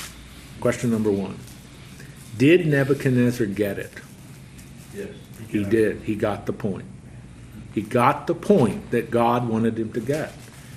[0.61, 1.37] Question number one
[2.39, 3.91] Did Nebuchadnezzar get it?
[4.95, 5.09] Yes.
[5.49, 6.03] He did.
[6.03, 6.85] He got the point.
[7.75, 10.33] He got the point that God wanted him to get.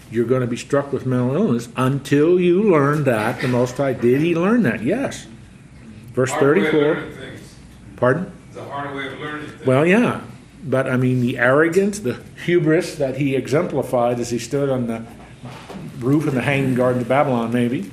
[0.10, 3.94] You're going to be struck with mental illness until you learn that the Most High
[3.94, 4.22] did.
[4.22, 4.82] He learn that?
[4.82, 5.28] Yes.
[6.14, 7.04] Verse Hard 34.
[7.98, 8.32] Pardon?
[8.48, 9.64] It's a hard way of learning things.
[9.68, 10.22] Well, yeah.
[10.64, 15.06] But I mean, the arrogance, the hubris that he exemplified as he stood on the
[16.00, 17.90] roof in the Hanging Garden of Babylon, maybe,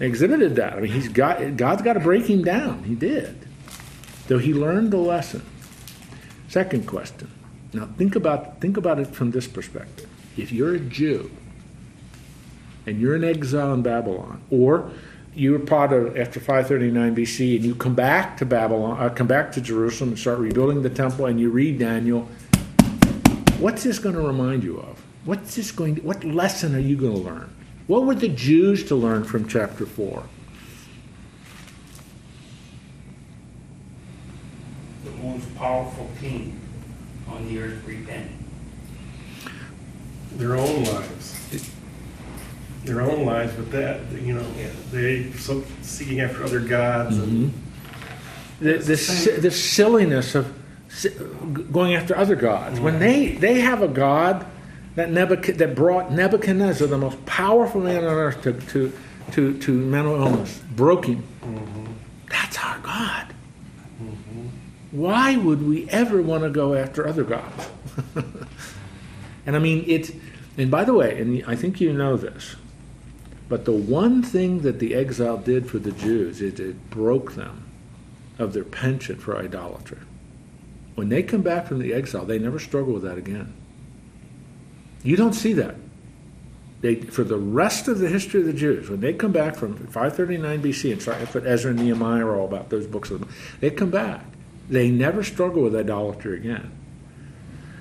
[0.00, 0.74] exhibited that.
[0.74, 2.84] I mean, he's got God's got to break him down.
[2.84, 3.46] He did.
[4.28, 5.42] So he learned the lesson.
[6.48, 7.30] Second question.
[7.72, 10.08] Now think about think about it from this perspective.
[10.36, 11.30] If you're a Jew
[12.86, 14.90] and you're in exile in Babylon, or
[15.34, 19.26] you were part of after 539 BC and you come back to Babylon, uh, come
[19.26, 22.28] back to Jerusalem and start rebuilding the temple, and you read Daniel,
[23.58, 25.03] what's this going to remind you of?
[25.24, 25.96] What's this going?
[25.96, 27.54] To, what lesson are you going to learn?
[27.86, 30.24] What were the Jews to learn from chapter four?
[35.04, 36.58] the most powerful king
[37.28, 38.30] on the earth repented.
[40.32, 41.70] Their own lives.
[42.84, 44.46] Their own lives, but that, you know,
[44.90, 48.64] they so seeking after other gods and mm-hmm.
[48.64, 50.52] the, the, si- the silliness of
[50.88, 51.10] si-
[51.72, 52.80] going after other gods.
[52.80, 53.02] When mm-hmm.
[53.02, 54.46] they, they have a god
[54.96, 58.92] that, Nebuchad- that brought Nebuchadnezzar, the most powerful man on earth, to, to,
[59.32, 61.22] to, to mental illness, broke him.
[61.42, 61.92] Mm-hmm.
[62.30, 63.34] That's our God.
[64.94, 67.68] Why would we ever want to go after other gods?
[69.44, 70.12] and I mean, it's,
[70.56, 72.54] and by the way, and I think you know this,
[73.48, 77.64] but the one thing that the exile did for the Jews is it broke them
[78.38, 79.98] of their penchant for idolatry.
[80.94, 83.52] When they come back from the exile, they never struggle with that again.
[85.04, 85.76] You don't see that.
[86.80, 89.76] They, for the rest of the history of the Jews, when they come back from
[89.76, 93.28] 539 BC and Ezra and Nehemiah are all about, those books of them,
[93.60, 94.24] they come back.
[94.68, 96.72] They never struggle with idolatry again.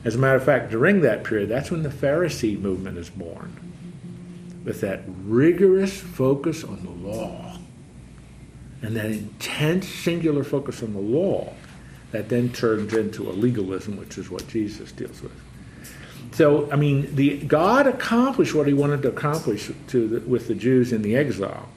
[0.05, 3.55] As a matter of fact, during that period, that's when the Pharisee movement is born,
[4.65, 7.57] with that rigorous focus on the law
[8.81, 11.53] and that intense singular focus on the law
[12.11, 15.31] that then turns into a legalism, which is what Jesus deals with.
[16.33, 20.55] So, I mean, the God accomplished what He wanted to accomplish to the, with the
[20.55, 21.69] Jews in the exile,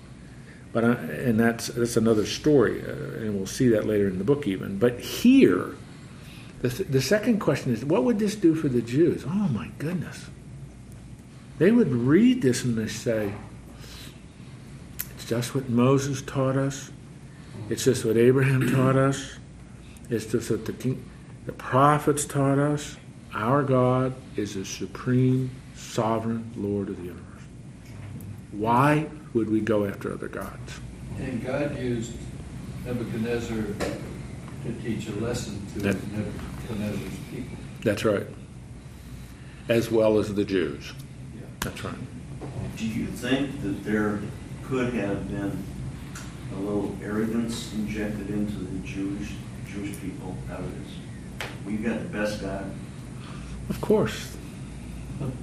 [0.72, 4.24] but I, and that's that's another story, uh, and we'll see that later in the
[4.24, 4.78] book even.
[4.78, 5.74] But here,
[6.62, 9.24] the the second question is, what would this do for the Jews?
[9.26, 10.26] Oh my goodness!
[11.58, 13.32] They would read this and they say,
[15.16, 16.90] "It's just what Moses taught us.
[17.68, 19.36] It's just what Abraham taught us.
[20.08, 21.04] It's just what the king,
[21.44, 22.96] the prophets taught us."
[23.36, 27.22] Our God is the supreme, sovereign Lord of the universe.
[28.52, 30.80] Why would we go after other gods?
[31.18, 32.12] And God used
[32.86, 37.58] Nebuchadnezzar to teach a lesson to That- Nebuchadnezzar's people.
[37.84, 38.26] That's right.
[39.68, 40.92] as well as the Jews.
[41.34, 41.40] Yeah.
[41.60, 41.94] That's right.
[42.76, 44.20] Do you think that there
[44.64, 45.62] could have been
[46.56, 49.32] a little arrogance injected into the Jewish,
[49.70, 51.48] Jewish people out of this?
[51.66, 52.62] We've got the best guy.
[53.68, 54.36] Of course.
[55.20, 55.34] Of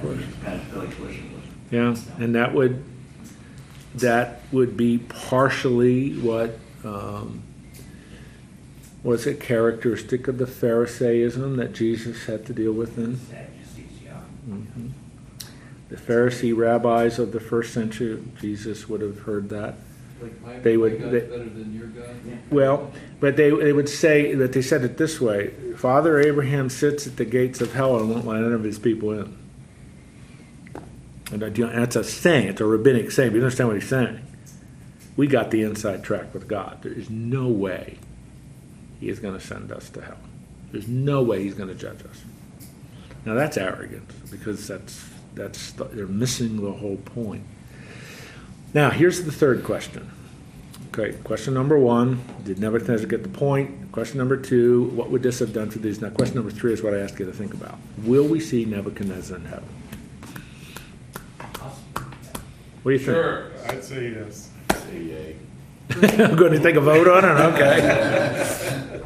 [0.00, 0.22] course.
[1.70, 2.84] Yeah, and that would
[3.94, 7.42] that would be partially what um,
[9.02, 13.18] was it characteristic of the Pharisaism that Jesus had to deal with then.
[13.18, 14.12] Sadducees, yeah.
[14.46, 14.88] hmm
[15.88, 19.74] The Pharisee rabbis of the first century, Jesus would have heard that.
[20.22, 22.08] Like, my, They my would- they- better than your God?
[22.50, 27.06] Well, but they, they would say that they said it this way Father Abraham sits
[27.06, 29.36] at the gates of hell and won't let any of his people in.
[31.32, 34.20] And I that's a saying, it's a rabbinic saying, but you understand what he's saying.
[35.16, 36.82] We got the inside track with God.
[36.82, 37.98] There is no way
[39.00, 40.18] he is going to send us to hell.
[40.72, 42.22] There's no way he's going to judge us.
[43.24, 45.04] Now that's arrogance because that's
[45.34, 47.44] that's they're missing the whole point.
[48.74, 50.10] Now here's the third question.
[50.88, 53.90] Okay, question number one, did Nebuchadnezzar get the point?
[53.92, 56.02] Question number two, what would this have done to these?
[56.02, 57.78] Now, question number three is what I ask you to think about.
[58.04, 59.68] Will we see Nebuchadnezzar in heaven?
[62.82, 63.06] What do you think?
[63.06, 63.52] Sure.
[63.68, 64.50] I'd say yes.
[66.20, 67.40] I'm going to take a vote on it?
[67.54, 69.00] Okay.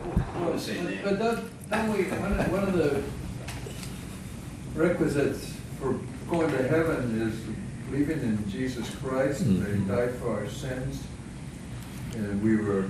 [1.04, 3.02] But don't, don't we, one one of the
[4.74, 10.38] requisites for going to heaven is believing in Jesus Christ, and that he died for
[10.40, 11.02] our sins,
[12.14, 12.86] and we were,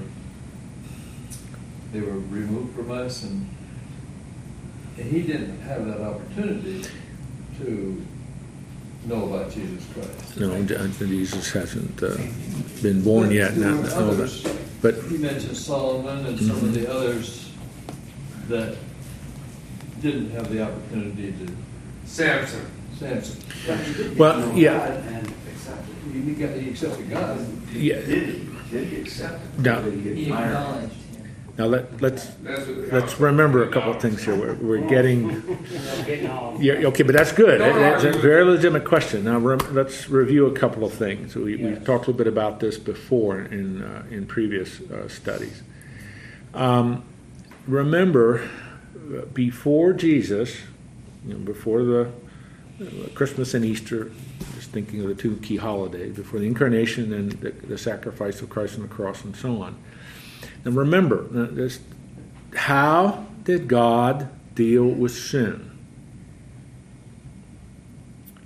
[1.92, 3.48] they were removed from us, and
[4.98, 6.82] and he didn't have that opportunity
[7.58, 8.02] to
[9.04, 10.38] know about Jesus Christ.
[10.38, 12.16] No, Jesus hasn't uh,
[12.82, 13.54] been born yet.
[13.54, 14.12] There Not, were all that.
[14.14, 14.46] others.
[14.80, 17.52] But He mentioned Solomon and some of the others
[18.48, 18.76] that
[20.00, 21.56] didn't have the opportunity to,
[22.06, 22.64] Samson.
[22.98, 24.16] Samson.
[24.16, 24.84] Well, yeah.
[24.92, 25.94] And accepted.
[26.12, 27.46] He got, he accepted God.
[27.72, 29.60] yeah, Did he, did he accept it?
[29.60, 29.82] No.
[29.82, 30.46] Did he get He fired?
[30.46, 30.94] acknowledged.
[31.58, 34.34] now let, let's That's what let's remember a couple of things here.
[34.34, 35.28] We're, we're getting
[35.62, 36.56] They're getting all.
[36.60, 37.60] Yeah, okay, but that's good.
[37.60, 39.24] No, no, That's a I very legitimate question.
[39.24, 41.34] Now, rem- let's review a couple of things.
[41.34, 41.78] We, we Yes.
[41.84, 45.62] talked a little bit about this before in, uh, in previous uh, studies.
[46.54, 47.04] Um,
[47.66, 48.48] remember,
[48.96, 50.56] uh, before Jesus,
[51.26, 52.10] you know, before the
[53.14, 54.10] Christmas and Easter,
[54.54, 58.50] just thinking of the two key holidays, before the incarnation and the, the sacrifice of
[58.50, 59.78] Christ on the cross and so on.
[60.64, 61.80] And remember, uh, this,
[62.54, 65.70] how did God deal with sin?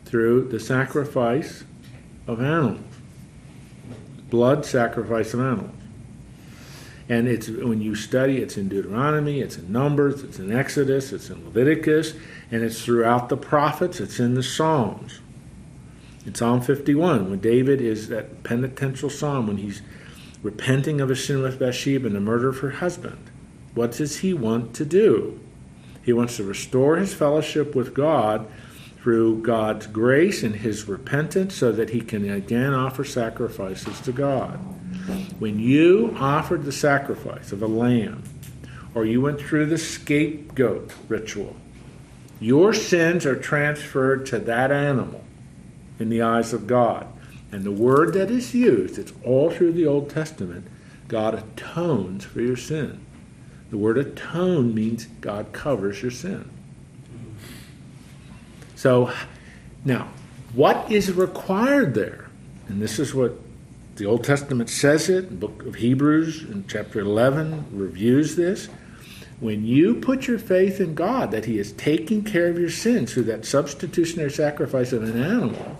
[0.04, 1.64] Through the sacrifice
[2.26, 2.80] of animals,
[4.28, 5.74] blood sacrifice of animals.
[7.08, 11.28] And it's when you study, it's in Deuteronomy, it's in Numbers, it's in Exodus, it's
[11.28, 12.14] in Leviticus,
[12.50, 15.20] and it's throughout the prophets, it's in the Psalms.
[16.26, 19.80] In Psalm 51, when David is that penitential psalm, when he's
[20.42, 23.30] repenting of his sin with Bathsheba and the murder of her husband,
[23.74, 25.40] what does he want to do?
[26.02, 28.46] He wants to restore his fellowship with God
[28.98, 34.56] through God's grace and his repentance so that he can again offer sacrifices to God.
[35.38, 38.24] When you offered the sacrifice of a lamb,
[38.94, 41.56] or you went through the scapegoat ritual,
[42.40, 45.22] your sins are transferred to that animal
[45.98, 47.06] in the eyes of God.
[47.52, 50.66] And the word that is used, it's all through the Old Testament,
[51.08, 53.04] God atones for your sin.
[53.70, 56.50] The word atone means God covers your sin.
[58.74, 59.12] So,
[59.84, 60.08] now,
[60.54, 62.30] what is required there?
[62.68, 63.38] And this is what
[63.96, 68.68] the Old Testament says it, the book of Hebrews in chapter 11 reviews this.
[69.40, 73.12] When you put your faith in God that He is taking care of your sins
[73.12, 75.78] through that substitutionary sacrifice of an animal,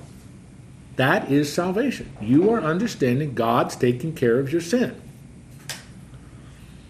[0.96, 2.10] that is salvation.
[2.20, 5.00] You are understanding God's taking care of your sin.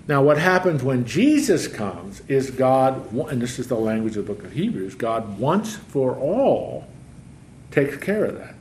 [0.09, 4.35] Now, what happens when Jesus comes is God, and this is the language of the
[4.35, 6.89] book of Hebrews, God once for all
[7.71, 8.55] takes care of that.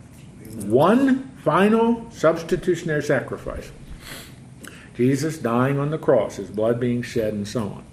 [0.65, 3.71] One final substitutionary sacrifice.
[4.95, 7.85] Jesus dying on the cross, his blood being shed, and so on.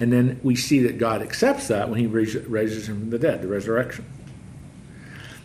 [0.00, 3.42] And then we see that God accepts that when he raises him from the dead,
[3.42, 4.04] the resurrection.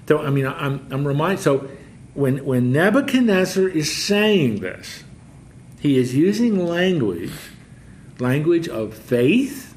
[0.07, 1.69] So, I mean, I'm, I'm reminded, so
[2.15, 5.03] when, when Nebuchadnezzar is saying this,
[5.79, 7.31] he is using language,
[8.19, 9.75] language of faith.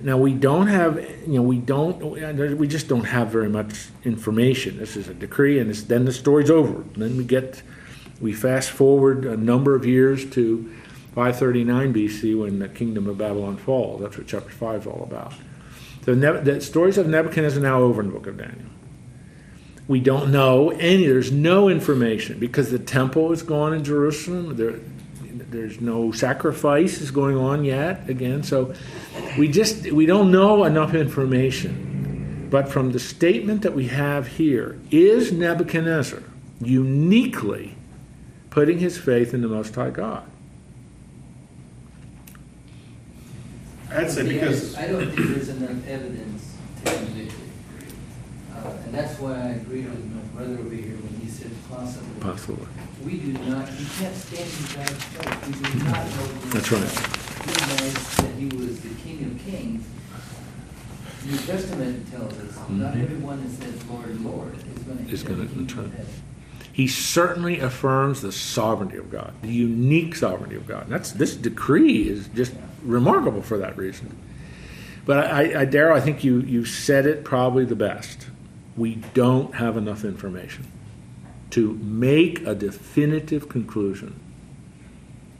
[0.00, 0.96] Now we don't have,
[1.26, 4.78] you know, we don't, we just don't have very much information.
[4.78, 6.84] This is a decree, and then the story's over.
[6.96, 7.62] Then we get,
[8.20, 10.72] we fast forward a number of years to
[11.14, 14.00] 539 BC when the kingdom of Babylon falls.
[14.00, 15.32] That's what chapter five is all about.
[16.02, 18.68] The, Neb- the stories of Nebuchadnezzar now over in the book of Daniel.
[19.88, 24.56] We don't know any, there's no information because the temple is gone in Jerusalem.
[24.56, 24.78] There,
[25.50, 28.44] there's no sacrifice is going on yet again.
[28.44, 28.72] So
[29.36, 32.48] we just, we don't know enough information.
[32.50, 36.22] But from the statement that we have here, is Nebuchadnezzar
[36.60, 37.76] uniquely
[38.50, 40.24] putting his faith in the Most High God?
[43.92, 47.48] I'd say because, I don't think there's enough evidence to convict him.
[48.54, 52.20] Uh, And that's why I agreed with my brother over here when he said possibly.
[52.20, 52.66] Possibly.
[53.04, 55.46] We do not, we can't stand in God's place.
[55.46, 56.26] We do not know.
[56.38, 56.84] who That's he right.
[56.84, 56.96] is.
[57.40, 59.84] We know that he was the King of Kings.
[61.26, 63.02] New Testament tells us, not Mhm.
[63.02, 65.12] everyone that says Lord, Lord is going to.
[65.12, 65.90] Is gonna enter.
[66.80, 70.84] He certainly affirms the sovereignty of God, the unique sovereignty of God.
[70.84, 74.16] And that's this decree is just remarkable for that reason.
[75.04, 78.28] But I, I I think you you said it probably the best.
[78.78, 80.68] We don't have enough information
[81.50, 84.18] to make a definitive conclusion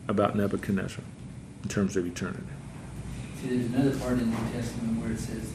[0.09, 1.05] about Nebuchadnezzar
[1.62, 2.45] in terms of eternity.
[3.41, 5.51] See, there's another part in the New Testament where it says,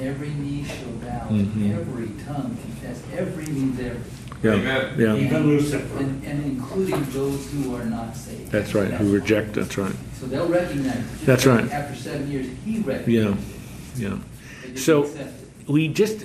[0.00, 1.78] every knee shall bow, and Mhm.
[1.80, 4.00] every tongue confess, every means every.
[4.42, 4.94] Yeah, Amen.
[4.98, 5.98] yeah, Even Lucifer.
[5.98, 8.50] And, and including those who are not saved.
[8.50, 8.90] that's right.
[8.92, 9.52] Who reject?
[9.54, 9.92] That's right.
[10.18, 10.96] So they'll recognize.
[10.96, 11.02] it.
[11.12, 11.70] Just That's like right.
[11.72, 13.38] After seven years, he Yeah, recognized.
[13.38, 14.00] it.
[14.02, 14.16] yeah.
[14.64, 15.28] They just So- accept
[15.68, 15.70] it.
[15.70, 16.22] we just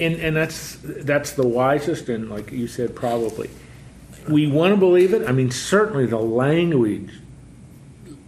[0.00, 3.48] and and that's that's the wisest and like you said probably
[4.28, 7.10] we want to believe it i mean certainly the language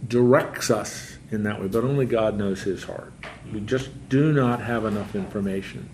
[0.07, 3.11] directs us in that way but only god knows his heart
[3.53, 5.89] we just do not have enough information.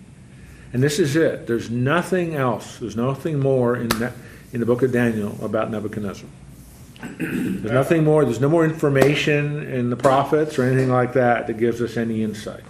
[0.72, 1.46] And this is it.
[1.46, 2.78] There's nothing else.
[2.78, 4.12] There's nothing more in that
[4.52, 6.28] in the book of daniel about nebuchadnezzar.
[7.18, 8.24] There's nothing more.
[8.24, 12.22] There's no more information in the prophets or anything like that that gives us any
[12.22, 12.64] insight.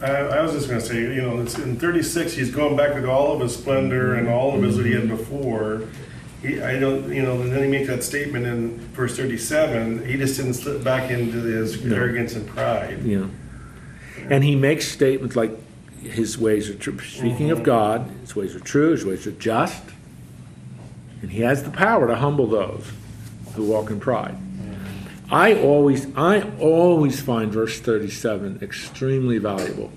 [0.00, 3.04] I, I was just gonna say, you know, it's in thirty-six, he's going back with
[3.04, 5.82] all of his splendor and all of his that he had before.
[6.42, 10.36] He, I don't, you know, then he makes that statement in verse thirty-seven, he just
[10.36, 11.96] didn't slip back into his No.
[11.96, 13.04] arrogance and pride.
[13.04, 13.30] know.
[14.28, 15.52] And he makes statements like
[16.02, 16.98] his ways are true.
[16.98, 17.64] Speaking of mm-hmm.
[17.64, 19.84] God, his ways are true, his ways are just,
[21.22, 22.90] and he has the power to humble those
[23.54, 24.34] who walk in pride.
[24.34, 25.34] Mm-hmm.
[25.34, 29.92] I always, I always find verse thirty-seven extremely valuable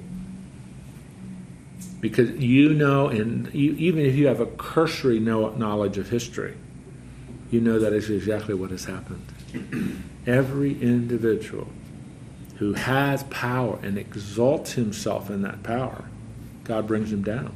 [2.10, 6.56] because you know, and you, even if you have a cursory know, knowledge of history,
[7.50, 9.26] you know that is exactly what has happened.
[10.28, 11.68] Every individual
[12.58, 16.06] who has power and exalts himself in that power,
[16.64, 17.56] God brings him down.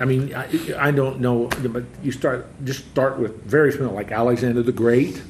[0.00, 4.12] I mean, I, I don't know, but you start just start with very familiar, like
[4.12, 5.22] Alexander the Great.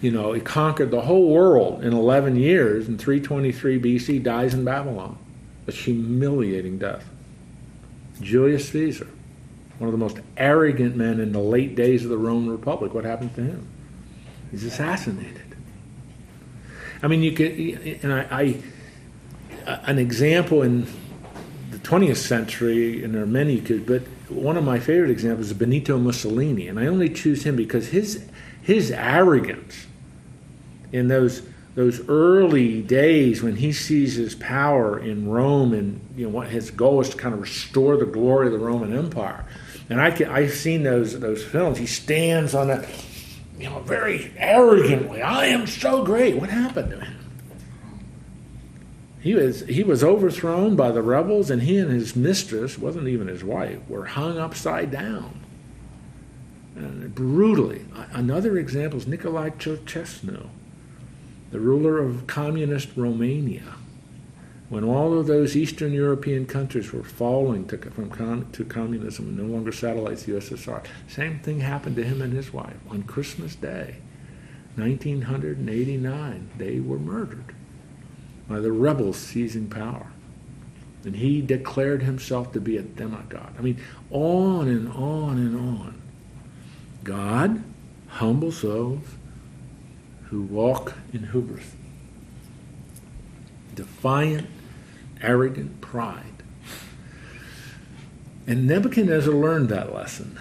[0.00, 2.88] You know, he conquered the whole world in 11 years.
[2.88, 5.18] In 323 BC, dies in Babylon,
[5.68, 7.04] a humiliating death.
[8.20, 9.06] Julius Caesar,
[9.78, 12.94] one of the most arrogant men in the late days of the Roman Republic.
[12.94, 13.68] What happened to him?
[14.50, 15.56] He's assassinated.
[17.02, 17.52] I mean, you could,
[18.02, 18.62] and I, I
[19.86, 20.86] an example in
[21.70, 25.48] the 20th century, and there are many you could, but one of my favorite examples
[25.48, 28.26] is Benito Mussolini, and I only choose him because his
[28.62, 29.86] his arrogance
[30.92, 31.42] in those
[31.78, 36.72] those early days when he sees his power in Rome, and you know what his
[36.72, 39.44] goal is to kind of restore the glory of the Roman Empire,
[39.88, 41.78] and I can, I've seen those those films.
[41.78, 42.88] He stands on that,
[43.56, 45.22] you know, very arrogantly.
[45.22, 46.34] I am so great.
[46.34, 47.16] What happened to him?
[49.20, 53.28] He was he was overthrown by the rebels, and he and his mistress, wasn't even
[53.28, 55.44] his wife, were hung upside down.
[56.74, 57.84] And brutally.
[58.12, 60.48] Another example is Nicolae Ceausescu,
[61.50, 63.74] the ruler of communist Romania.
[64.68, 68.10] When all of those Eastern European countries were falling to, from
[68.52, 72.52] to communism and no longer satellites the USSR, same thing happened to him and his
[72.52, 73.96] wife on Christmas Day,
[74.76, 76.50] 1989.
[76.58, 77.54] They were murdered
[78.46, 80.08] by the rebels seizing power.
[81.04, 83.54] And he declared himself to be a demigod.
[83.58, 83.80] I mean,
[84.10, 86.02] on and on and on.
[87.04, 87.62] God
[88.08, 89.00] humbles those
[90.30, 91.72] who walk in hubris.
[93.74, 94.48] Defiant,
[95.22, 96.24] arrogant pride.
[98.46, 100.38] And Nebuchadnezzar learned that lesson.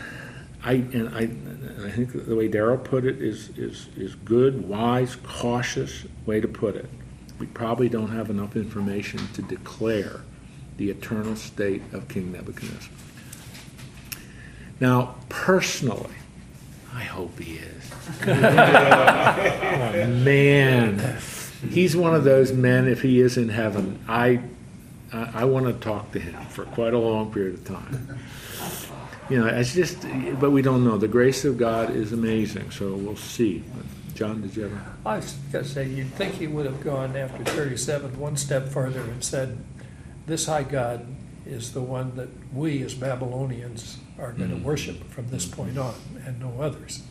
[0.63, 4.67] I, and I, and I think the way Darrell put it is, is, is good,
[4.67, 6.89] wise, cautious way to put it.
[7.39, 10.21] We probably don't have enough information to declare
[10.77, 12.89] the eternal state of King Nebuchadnezzar.
[14.79, 16.16] Now, personally,
[16.97, 17.91] I hope he is.
[18.23, 21.17] oh, man.
[21.69, 22.87] he's one of those men.
[22.87, 24.41] If he is in heaven, I
[25.13, 28.17] I, I want to talk to him for quite a long period of time.
[29.29, 30.01] You know, it's just,
[30.39, 30.97] but we don't know.
[30.97, 33.63] The grace of God is amazing, so we'll see.
[34.15, 34.81] John, did you ever?
[35.05, 39.01] I was gonna say, you'd think he would have gone after thirty-seven one step further
[39.01, 39.59] and said,
[40.25, 41.05] this high God
[41.47, 44.63] is the one that we as Babylonians are gonna Mhm.
[44.63, 45.93] worship from this point on,
[46.25, 47.01] and no others.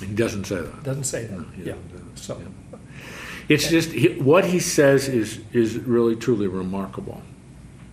[0.00, 0.82] He doesn't say that.
[0.82, 1.74] Doesn't say No, that, he yeah,
[2.14, 2.38] so.
[2.40, 2.78] Yeah.
[3.48, 7.20] It's just he, what he says is is really truly remarkable,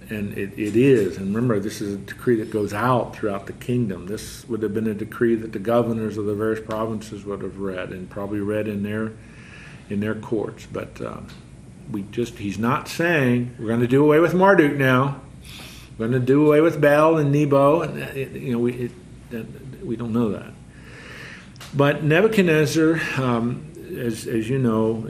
[0.09, 1.17] and it, it is.
[1.17, 4.05] And remember, this is a decree that goes out throughout the kingdom.
[4.05, 7.57] This would have been a decree that the governors of the various provinces would have
[7.59, 9.13] read and probably read in their
[9.89, 10.67] in their courts.
[10.71, 11.27] But um,
[11.91, 15.21] we just he's not saying we're going to do away with Marduk now.
[15.97, 18.91] Going to do away with Bel and Nebo, and uh, you know we it,
[19.31, 20.51] that- we don't know that.
[21.73, 25.07] But Nebuchadnezzar, um, as, as you know,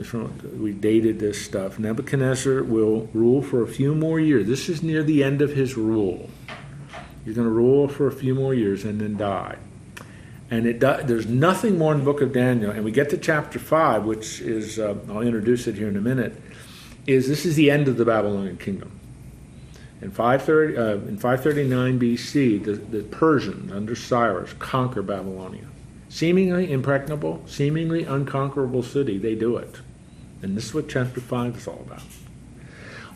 [0.56, 1.78] we dated this stuff.
[1.78, 4.46] Nebuchadnezzar will rule for a few more years.
[4.46, 6.30] This is near the end of his rule.
[7.24, 9.56] He's going to rule for a few more years and then die.
[10.50, 12.70] And it do, there's nothing more in the book of Daniel.
[12.70, 16.00] And we get to chapter five, which is uh, I'll introduce it here in a
[16.00, 16.40] minute.
[17.06, 18.97] Is this is the end of the Babylonian kingdom?
[20.00, 25.66] In 530, uh, in 539 BC, the, the Persians under Cyrus conquer Babylonia
[26.08, 29.76] seemingly impregnable, seemingly unconquerable city, they do it.
[30.42, 32.02] And this is what chapter 5 is all about.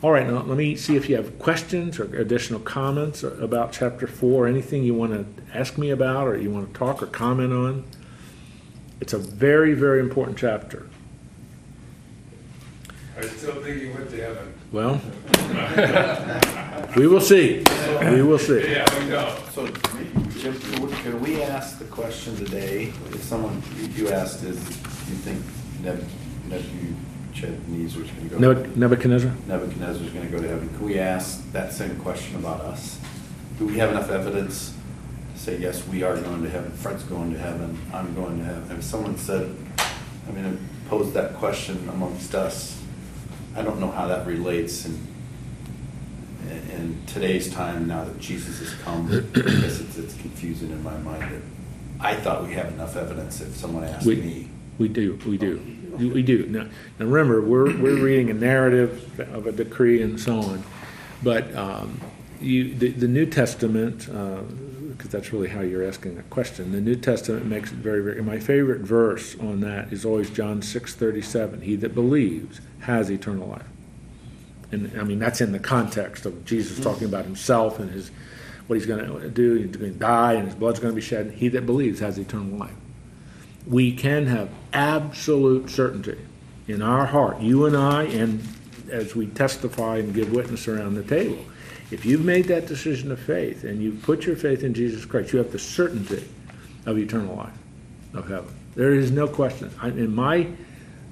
[0.01, 4.05] All right, now let me see if you have questions or additional comments about chapter
[4.05, 7.53] 4, anything you want to ask me about or you want to talk or comment
[7.53, 7.85] on.
[8.99, 10.87] It's a very, very important chapter.
[13.23, 14.53] I still think he went to heaven.
[14.73, 14.99] Well,
[16.97, 17.63] we will see.
[18.11, 18.69] We will see.
[18.71, 19.35] Yeah, we know.
[19.53, 19.65] So,
[20.37, 25.17] Jim, could we- ask the question today, if someone, you- you asked, is, do you
[25.25, 25.41] think
[25.83, 26.03] Neb-
[26.49, 28.37] Nebuchadnezzar's gonna go?
[28.39, 29.31] Neb- Nebuchadnezzar?
[29.47, 32.97] Nebuchadnezzar's gonna go to heaven, can we ask that same question about us?
[33.59, 34.73] Do we have enough evidence
[35.35, 38.43] to say, yes, we are going to heaven, Fred's going to heaven, I'm going to
[38.45, 38.63] heaven?
[38.77, 39.49] If someone said,
[40.27, 40.57] I mean,
[40.89, 42.79] posed that question amongst us,
[43.55, 44.99] I don't know how that relates in,
[46.49, 50.97] in today's time, now that Jesus has come, I guess it's, it's confusing in my
[50.97, 51.41] mind that
[51.99, 54.49] I thought we have enough evidence if someone asked We, me.
[54.77, 55.61] we do, we do,
[55.97, 56.47] we do.
[56.47, 56.63] Now,
[56.99, 60.63] now remember, we're, we're reading a narrative of a decree and so on,
[61.21, 61.99] but um,
[62.41, 64.09] you, the, the New Testament,
[64.97, 68.21] because that's really how you're asking that question, the New Testament makes it very, very,
[68.21, 73.47] my favorite verse on that is always John six thirty-seven, he that believes has eternal
[73.47, 73.67] life.
[74.71, 76.83] And, I mean, that's in the context of Jesus mm-hmm.
[76.83, 78.11] talking about himself and his,
[78.67, 81.05] what he's going to do, he's going to die and his blood's going to be
[81.05, 81.31] shed.
[81.31, 82.73] He that believes has eternal life
[83.67, 86.17] we can have absolute certainty
[86.67, 88.43] in our heart, you and I, and
[88.91, 91.43] as we testify and give witness around the table.
[91.93, 95.31] If you've made that decision of faith and you've put your faith in Jesus Christ,
[95.31, 96.27] you have the certainty
[96.87, 97.53] of eternal life,
[98.15, 98.51] of heaven.
[98.73, 99.71] There is no question.
[99.79, 100.47] I, in my,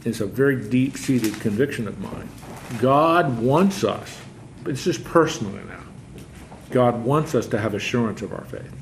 [0.04, 2.28] it's a very deep-seated conviction of mine.
[2.80, 4.20] God wants us,
[4.64, 5.84] but it's just personally now.
[6.72, 8.74] God wants us to have assurance of our faith.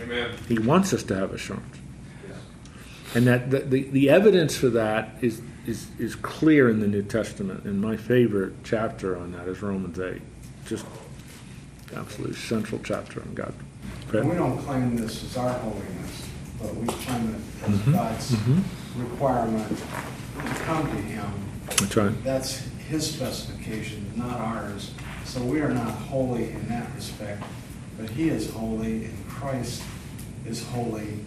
[0.00, 0.30] Amen.
[0.48, 1.76] He wants us to have assurance.
[3.14, 7.02] And that the, the, the evidence for that is, is, is clear in the New
[7.02, 7.64] Testament.
[7.64, 10.22] And my favorite chapter on that is Romans 8.
[10.66, 10.86] Just
[11.94, 13.54] absolutely central chapter on God.
[14.12, 16.28] We don't claim this as our holiness,
[16.60, 18.62] but we claim it as Mhm, God's mhm.
[18.96, 21.26] requirement to come to Him.
[21.68, 22.24] That's right.
[22.24, 24.92] That's His specification, not ours.
[25.24, 27.42] So we are not holy in that respect,
[27.98, 29.82] but He is holy and Christ
[30.46, 31.20] is holy.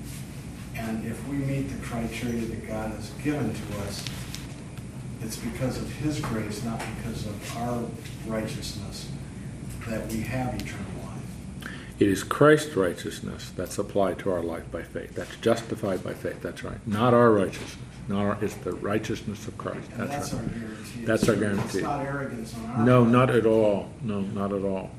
[0.75, 4.05] And if we meet the criteria that God has given to us,
[5.21, 7.83] it's because of His grace, not because of our
[8.25, 9.09] righteousness,
[9.89, 11.71] that we have eternal life.
[11.99, 15.15] It is Christ's righteousness that's applied to our life by faith.
[15.15, 16.41] That's justified by faith.
[16.41, 16.85] That's right.
[16.87, 17.75] Not our righteousness.
[18.07, 19.89] Not our, it's the righteousness of Christ.
[19.97, 20.51] That's that's our right.
[20.59, 21.05] guarantee.
[21.05, 21.61] That's our guarantee.
[21.79, 23.11] It's not arrogance on our No, part.
[23.11, 23.89] not at all.
[24.01, 24.91] No, not at all.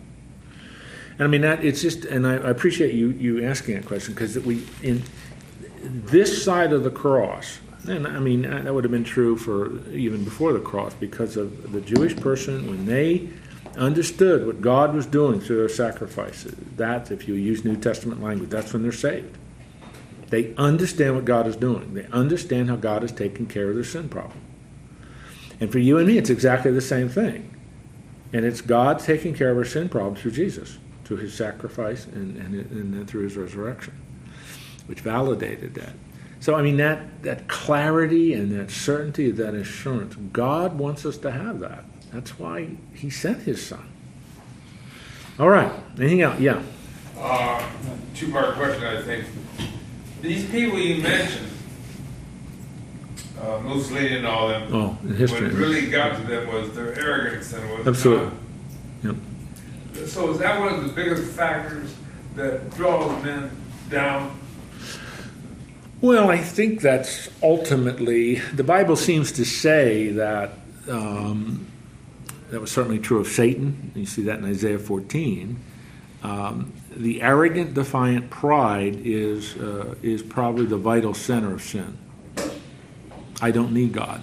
[1.15, 4.15] And I mean that it's just, and I, I appreciate you you asking that question
[4.15, 5.03] because we in
[5.83, 10.23] this side of the cross, and I mean that would have been true for even
[10.25, 13.29] before the cross because of the Jewish person when they
[13.77, 16.55] understood what God was doing through their sacrifices.
[16.77, 19.37] That, if you use New Testament language, that's when they're saved.
[20.29, 21.95] They understand what God is doing.
[21.95, 24.39] They understand how God is taking care of their sin problem.
[25.59, 27.55] And for you and me, it's exactly the same thing.
[28.33, 32.37] And it's God taking care of our sin problem through Jesus, through his sacrifice and,
[32.37, 33.95] and, and then through his resurrection,
[34.87, 35.93] which validated that.
[36.39, 41.31] So, I mean, that, that clarity and that certainty, that assurance, God wants us to
[41.31, 41.85] have that.
[42.13, 43.85] That's why He sent His Son.
[45.39, 45.73] All right.
[45.99, 46.39] Anything else?
[46.41, 46.63] Yeah.
[47.19, 47.67] Uh,
[48.15, 49.27] two-part question, I think.
[50.21, 51.49] These people you mentioned,
[53.41, 54.75] uh, Mussolini and all them.
[54.75, 55.49] Oh, in history.
[55.49, 58.37] What really got to them was their arrogance and was Absolutely.
[59.03, 59.17] Yep.
[60.07, 61.95] So is that one of the biggest factors
[62.37, 63.51] that draws men
[63.89, 64.39] down?
[66.01, 70.53] Well, I think that's ultimately, the Bible seems to say that
[70.89, 71.67] um,
[72.51, 73.93] that was certainly true of Satan.
[73.95, 75.57] You see that in Isaiah 14.
[76.23, 81.97] Um, the arrogant, defiant pride is, uh, is probably the vital center of sin.
[83.41, 84.23] I don't need God.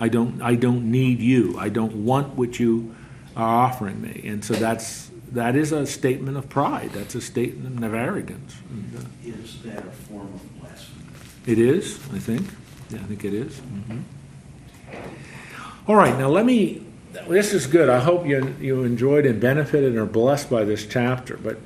[0.00, 1.56] I don't, I don't need you.
[1.58, 2.94] I don't want what you
[3.36, 4.22] are offering me.
[4.26, 6.90] And so that's, that is a statement of pride.
[6.92, 8.56] That's a statement of arrogance.
[8.70, 11.04] And, uh, Is that a form of blasphemy?
[11.46, 12.46] it is, I think.
[12.90, 13.60] Yeah, I think it is.
[13.60, 14.02] Mhm.
[15.86, 16.82] All right, now let me.
[17.28, 17.88] This is good.
[17.88, 21.36] I hope you you enjoyed and benefited and are blessed by this chapter.
[21.36, 21.58] But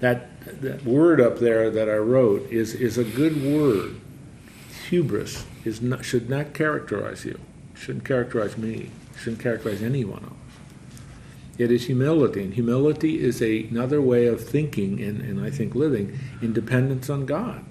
[0.00, 0.28] that
[0.62, 4.00] that word up there that I wrote is is a good word.
[4.88, 7.38] Hubris is not should not characterize you.
[7.74, 8.90] Shouldn't characterize me.
[9.18, 10.32] Shouldn't characterize anyone else.
[11.58, 15.74] It is humility, and humility is a, another way of thinking and, and I think
[15.74, 17.64] living in dependence on God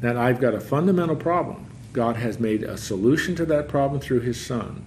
[0.00, 1.66] that I've got a fundamental problem.
[1.92, 4.85] God has made a solution to that problem through His Son,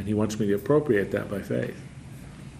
[0.00, 1.76] and He wants me to appropriate that by faith.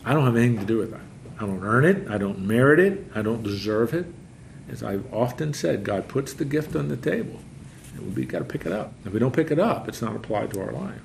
[0.05, 1.01] I don't have anything to do with that.
[1.39, 2.07] I don't earn it.
[2.11, 3.07] I don't merit it.
[3.15, 4.05] I don't deserve it.
[4.69, 7.41] As I've often said, God puts the gift on the table,
[7.95, 8.93] and we've got to pick it up.
[9.07, 11.01] If we don't pick it up, it's not applied to our life.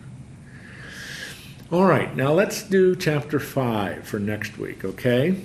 [1.72, 5.38] All right, now let's do chapter 5 for next week, okay?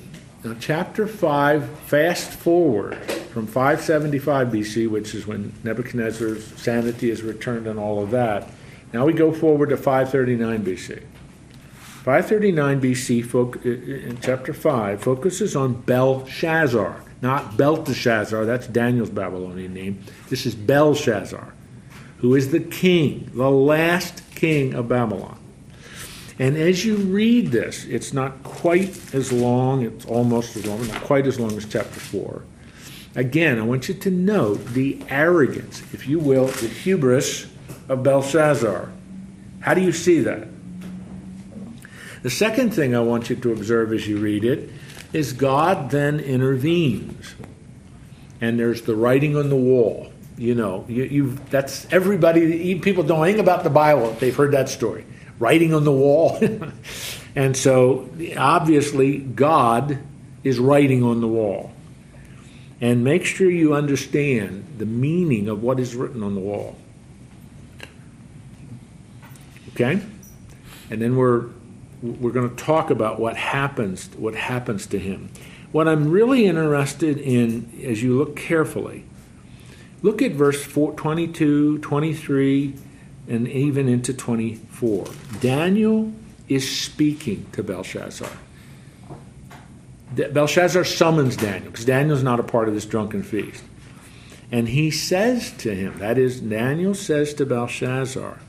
[0.43, 2.97] Now, chapter 5, fast forward
[3.33, 8.51] from 575 BC, which is when Nebuchadnezzar's sanity is returned and all of that.
[8.93, 11.03] Now we go forward to 539 BC.
[12.01, 13.65] 539 BC,
[14.09, 20.03] in chapter 5, focuses on Belshazzar, not Belteshazzar, that's Daniel's Babylonian name.
[20.31, 21.53] This is Belshazzar,
[22.19, 25.39] who is the king, the last king of Babylon.
[26.39, 31.03] And as you read this, it's not quite as long, it's almost as long, not
[31.03, 32.43] quite as long as chapter 4.
[33.15, 37.50] Again, I want you to note the arrogance, if you will, the hubris
[37.91, 38.91] of Belshazzar.
[39.61, 40.47] How do you see that?
[42.23, 44.71] The second thing I want you to observe as you read it
[45.13, 47.35] is God then intervenes.
[48.41, 50.13] And there's the writing on the wall.
[50.39, 55.05] You know, you, that's everybody, people don't about the Bible, they've heard that story.
[55.39, 56.39] Writing on the wall.
[57.35, 59.99] and so obviously, God
[60.45, 61.73] is writing on the wall.
[62.81, 66.77] And make sure you understand the meaning of what is written on the wall.
[69.81, 70.03] Okay?
[70.91, 71.47] And then we're
[72.03, 75.31] we're going to talk about what happens what happens to him.
[75.73, 79.05] What I'm really interested in as you look carefully,
[80.03, 82.75] look at verse 4, 22, 23
[83.29, 85.07] and even into 24.
[85.41, 86.13] Daniel
[86.49, 88.31] is speaking to Belshazzar.
[90.33, 93.63] Belshazzar summons Daniel because Daniel's not a part of this drunken feast.
[94.51, 98.41] And he says to him, that is, Daniel says to Belshazzar,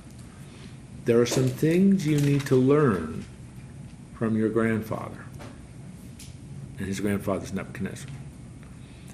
[1.06, 3.26] there are some things you need to learn
[4.14, 5.26] from your grandfather.
[6.78, 8.10] And his grandfather's Nebuchadnezzar.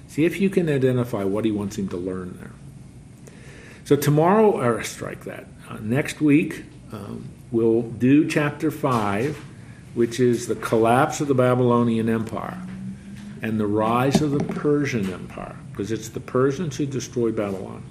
[0.06, 2.52] See if you can identify what he wants him to learn there.
[3.84, 5.46] So tomorrow, or strike that.
[5.68, 9.36] Uh, next week, um, we'll do chapter 5,
[9.94, 12.58] which is the collapse of the Babylonian Empire
[13.40, 17.82] and the rise of the Persian Empire, because it's the Persians who destroyed Babylon.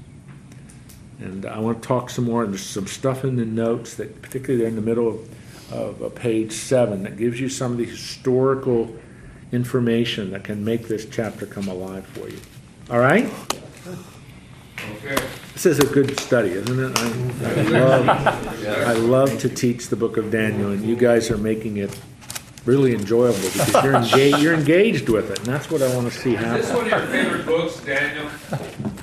[1.19, 2.43] And I want to talk some more.
[2.43, 5.07] And There's some stuff in the notes that, particularly there in the middle
[5.71, 8.95] of, of page seven, that gives you some of the historical
[9.51, 12.39] information that can make this chapter come alive for you.
[12.89, 13.29] All right?
[14.97, 15.17] Okay.
[15.53, 16.97] This is a good study, isn't it?
[16.99, 21.37] I, I love, I love to teach the book of Daniel, and you guys are
[21.37, 21.99] making it
[22.67, 26.19] really enjoyable because you're engaged, you're engaged with it, and that's what I want to
[26.19, 28.29] see Is this one of your favorite books, Daniel?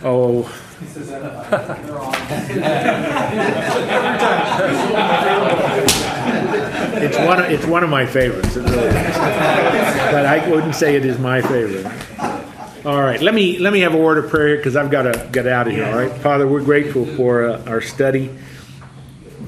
[0.04, 0.42] Oh,
[0.80, 2.14] He says they're on.
[7.02, 9.16] it's one, of- it's one of my favorites, it really is.
[9.16, 11.86] But I wouldn't say it is my favorite.
[12.84, 15.28] All right, let me, let me have a word of prayer because I've got to
[15.32, 16.12] get out of here, all right?
[16.20, 18.30] Father, we're grateful for uh, our study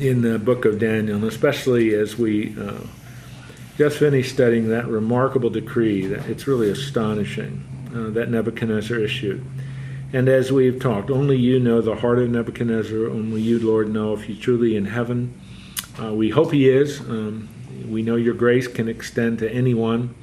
[0.01, 2.79] in the book of Daniel, and especially as we uh,
[3.77, 7.65] just finished studying that remarkable decree it's really astonishing
[7.95, 9.45] uh, that Nebuchadnezzar issued.
[10.13, 13.11] And as we've talked, only you know the heart of Nebuchadnezzar.
[13.11, 15.39] Only you, Lord, know if he's truly in heaven.
[16.01, 17.01] Uh, we hope he is.
[17.01, 17.49] Um,
[17.89, 20.15] we know your grace can extend to anyone.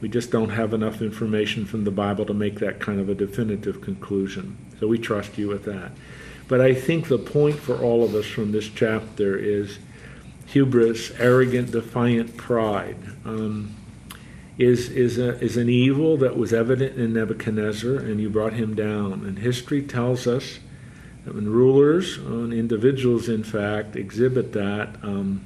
[0.00, 3.14] We just don't have enough information from the Bible to make that kind of a
[3.14, 4.56] definitive conclusion.
[4.80, 5.92] So we trust you with that.
[6.46, 9.78] But I think the point for all of us from this chapter is
[10.48, 12.96] hubris, arrogant, defiant pride.
[13.24, 13.74] Um,
[14.58, 18.74] is, is, a, is an evil that was evident in Nebuchadnezzar, and you brought him
[18.74, 19.24] down.
[19.24, 20.58] And history tells us
[21.24, 25.44] that when rulers, and individuals in fact, exhibit that, um,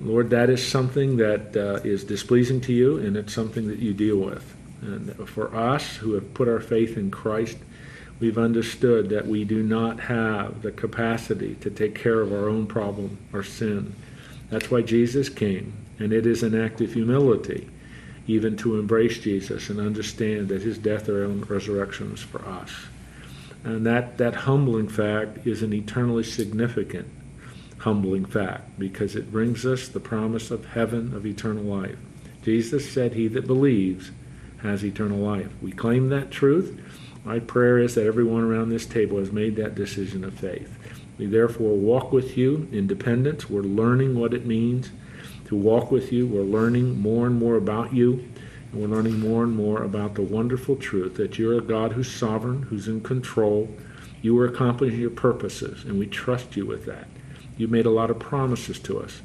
[0.00, 3.94] Lord, that is something that uh, is displeasing to you, and it's something that you
[3.94, 4.54] deal with.
[4.82, 7.56] And for us who have put our faith in Christ,
[8.20, 12.66] we've understood that we do not have the capacity to take care of our own
[12.66, 13.94] problem, our sin.
[14.50, 17.68] That's why Jesus came, and it is an act of humility
[18.26, 22.72] even to embrace Jesus and understand that his death and resurrection is for us.
[23.64, 27.08] And that, that humbling fact is an eternally significant
[27.78, 31.96] humbling fact because it brings us the promise of heaven, of eternal life.
[32.42, 34.10] Jesus said, He that believes
[34.62, 35.50] has eternal life.
[35.60, 36.80] We claim that truth.
[37.24, 40.75] My prayer is that everyone around this table has made that decision of faith.
[41.18, 43.48] We therefore walk with you in dependence.
[43.48, 44.90] We're learning what it means
[45.46, 46.26] to walk with you.
[46.26, 48.28] We're learning more and more about you.
[48.72, 52.12] And we're learning more and more about the wonderful truth that you're a God who's
[52.12, 53.68] sovereign, who's in control.
[54.22, 57.06] You are accomplishing your purposes, and we trust you with that.
[57.56, 59.22] You made a lot of promises to us,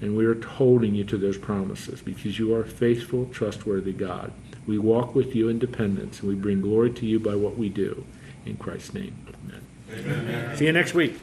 [0.00, 4.32] and we are holding you to those promises because you are a faithful, trustworthy God.
[4.66, 7.68] We walk with you in dependence, and we bring glory to you by what we
[7.68, 8.04] do.
[8.44, 9.21] In Christ's name.
[10.56, 11.18] See you next week.